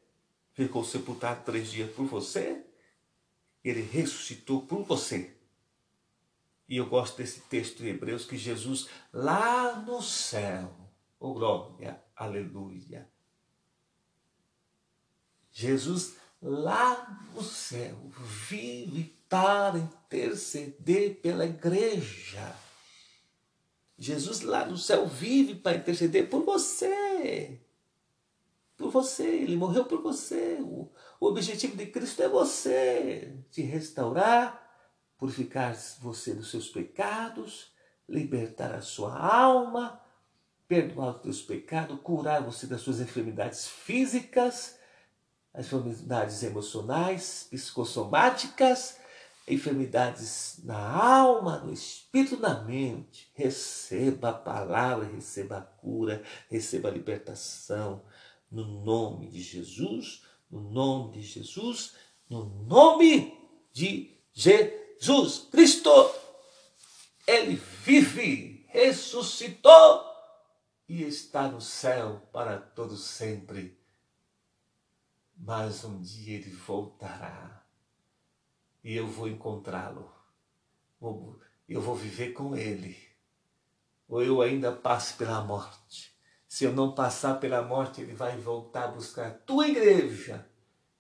ficou 0.54 0.86
sepultado 0.86 1.44
três 1.44 1.70
dias 1.70 1.92
por 1.94 2.06
você, 2.06 2.66
ele 3.64 3.82
ressuscitou 3.82 4.66
por 4.66 4.84
você 4.84 5.36
E 6.68 6.78
eu 6.78 6.88
gosto 6.88 7.18
desse 7.18 7.42
texto 7.42 7.84
em 7.84 7.90
Hebreus 7.90 8.26
que 8.26 8.38
Jesus 8.38 8.88
lá 9.12 9.76
no 9.82 10.02
céu, 10.02 10.74
oh 11.20 11.34
glória, 11.34 12.02
aleluia. 12.16 13.10
Jesus 15.52 16.16
lá 16.42 17.30
no 17.34 17.44
céu 17.44 17.98
vive 18.50 19.16
para 19.30 19.78
interceder 19.78 21.22
pela 21.22 21.46
igreja. 21.46 22.56
Jesus 23.98 24.42
lá 24.42 24.66
no 24.66 24.78
céu 24.78 25.08
vive 25.08 25.56
para 25.56 25.78
interceder 25.78 26.28
por 26.30 26.44
você. 26.44 27.61
Por 28.82 28.90
você, 28.90 29.24
ele 29.24 29.56
morreu 29.56 29.86
por 29.86 30.02
você. 30.02 30.58
O, 30.60 30.90
objetivo 31.20 31.78
de 31.78 31.86
Cristo 31.86 32.24
é 32.24 32.28
você, 32.28 33.38
te 33.52 33.62
restaurar, 33.62 34.60
purificar 35.20 35.76
você 36.02 36.34
dos 36.34 36.50
seus 36.50 36.68
pecados, 36.68 37.72
libertar 38.10 38.74
a 38.74 38.82
sua 38.82 39.16
alma, 39.16 40.02
perdoar 40.68 41.18
os 41.18 41.22
seus 41.22 41.42
pecados, 41.44 42.00
curar 42.02 42.42
você 42.42 42.66
das 42.66 42.82
suas 42.82 43.00
enfermidades 43.00 43.68
físicas, 43.68 44.80
as 45.54 45.68
enfermidades 45.68 46.42
emocionais, 46.42 47.48
psicossomáticas, 47.52 48.98
enfermidades 49.48 50.60
na 50.64 50.80
alma, 50.80 51.60
no 51.60 51.72
espírito, 51.72 52.38
na 52.38 52.64
mente. 52.64 53.32
Receba 53.36 54.30
a 54.30 54.34
palavra, 54.34 55.06
receba 55.06 55.60
a 55.60 55.62
cura, 55.62 56.24
receba 56.50 56.90
a 56.90 56.92
libertação. 56.92 58.02
No 58.52 58.66
nome 58.84 59.30
de 59.30 59.42
Jesus, 59.42 60.24
no 60.50 60.60
nome 60.60 61.14
de 61.14 61.22
Jesus, 61.22 61.96
no 62.30 62.46
nome 62.66 63.38
de 63.72 64.18
Jesus 64.34 65.48
Cristo. 65.50 65.90
Ele 67.26 67.56
vive, 67.56 68.66
ressuscitou 68.68 70.06
e 70.88 71.04
está 71.04 71.48
no 71.48 71.62
céu 71.62 72.28
para 72.34 72.60
todo 72.60 72.98
sempre. 72.98 73.80
Mas 75.38 75.84
um 75.86 76.02
dia 76.02 76.36
ele 76.36 76.52
voltará 76.52 77.66
e 78.84 78.96
eu 78.96 79.08
vou 79.08 79.28
encontrá-lo. 79.28 80.12
Eu 81.68 81.82
vou 81.82 81.96
viver 81.96 82.34
com 82.34 82.56
ele. 82.56 82.98
Ou 84.08 84.22
eu 84.22 84.42
ainda 84.42 84.72
passo 84.72 85.16
pela 85.18 85.42
morte. 85.42 86.11
Se 86.52 86.66
eu 86.66 86.74
não 86.74 86.92
passar 86.92 87.40
pela 87.40 87.62
morte, 87.62 88.02
ele 88.02 88.14
vai 88.14 88.36
voltar 88.36 88.84
a 88.84 88.88
buscar 88.90 89.28
a 89.28 89.32
tua 89.32 89.70
igreja 89.70 90.46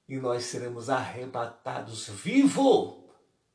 e 0.07 0.15
nós 0.15 0.45
seremos 0.45 0.89
arrebatados 0.89 2.07
vivo. 2.07 3.11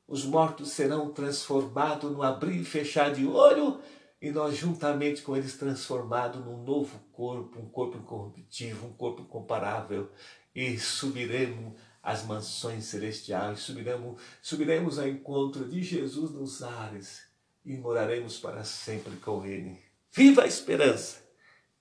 Os 0.07 0.23
mortos 0.23 0.73
serão 0.73 1.11
transformados 1.15 2.13
no 2.13 2.23
abrir 2.23 2.61
e 2.61 2.65
fechar 2.67 3.15
de 3.15 3.27
olho 3.27 3.81
e 4.21 4.31
nós 4.31 4.59
juntamente 4.59 5.23
com 5.23 5.35
eles 5.35 5.57
transformados 5.57 6.45
num 6.45 6.63
novo 6.63 7.01
corpo, 7.15 7.59
um 7.59 7.71
corpo 7.71 7.97
incorruptível, 7.97 8.89
um 8.89 8.93
corpo 8.93 9.23
incomparável 9.23 10.11
e 10.55 10.79
subiremos 10.79 11.81
as 12.03 12.27
mansões 12.27 12.85
celestiais, 12.85 13.61
subiremos, 13.61 14.21
subiremos 14.43 14.99
ao 14.99 15.09
encontro 15.09 15.67
de 15.67 15.83
Jesus 15.83 16.31
nos 16.31 16.63
ares 16.63 17.23
e 17.65 17.75
moraremos 17.75 18.39
para 18.39 18.65
sempre 18.65 19.17
com 19.17 19.47
Ele. 19.47 19.81
Viva 20.13 20.43
a 20.43 20.47
esperança! 20.47 21.26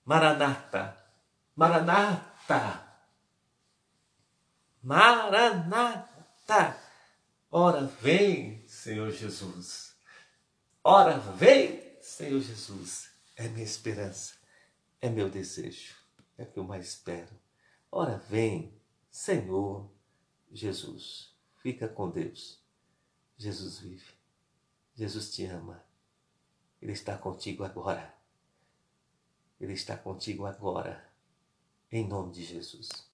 Maranata! 0.06 0.96
Maranata! 1.56 2.86
Maranata! 4.80 6.78
Ora 7.50 7.86
vem, 7.86 8.64
Senhor 8.68 9.10
Jesus! 9.10 9.96
Ora 10.84 11.18
vem, 11.18 12.00
Senhor 12.00 12.40
Jesus! 12.40 13.10
É 13.34 13.48
minha 13.48 13.64
esperança, 13.64 14.34
é 15.00 15.10
meu 15.10 15.28
desejo, 15.28 15.96
é 16.38 16.44
o 16.44 16.46
que 16.46 16.58
eu 16.60 16.64
mais 16.64 16.86
espero. 16.86 17.28
Ora 17.90 18.16
vem, 18.16 18.80
Senhor 19.10 19.90
Jesus. 20.52 21.34
Fica 21.56 21.88
com 21.88 22.10
Deus. 22.10 22.64
Jesus 23.36 23.80
vive. 23.80 24.14
Jesus 24.94 25.34
te 25.34 25.44
ama. 25.46 25.84
Ele 26.80 26.92
está 26.92 27.18
contigo 27.18 27.64
agora. 27.64 28.15
Ele 29.60 29.72
está 29.72 29.96
contigo 29.96 30.46
agora. 30.46 31.04
Em 31.90 32.06
nome 32.06 32.32
de 32.32 32.44
Jesus. 32.44 33.04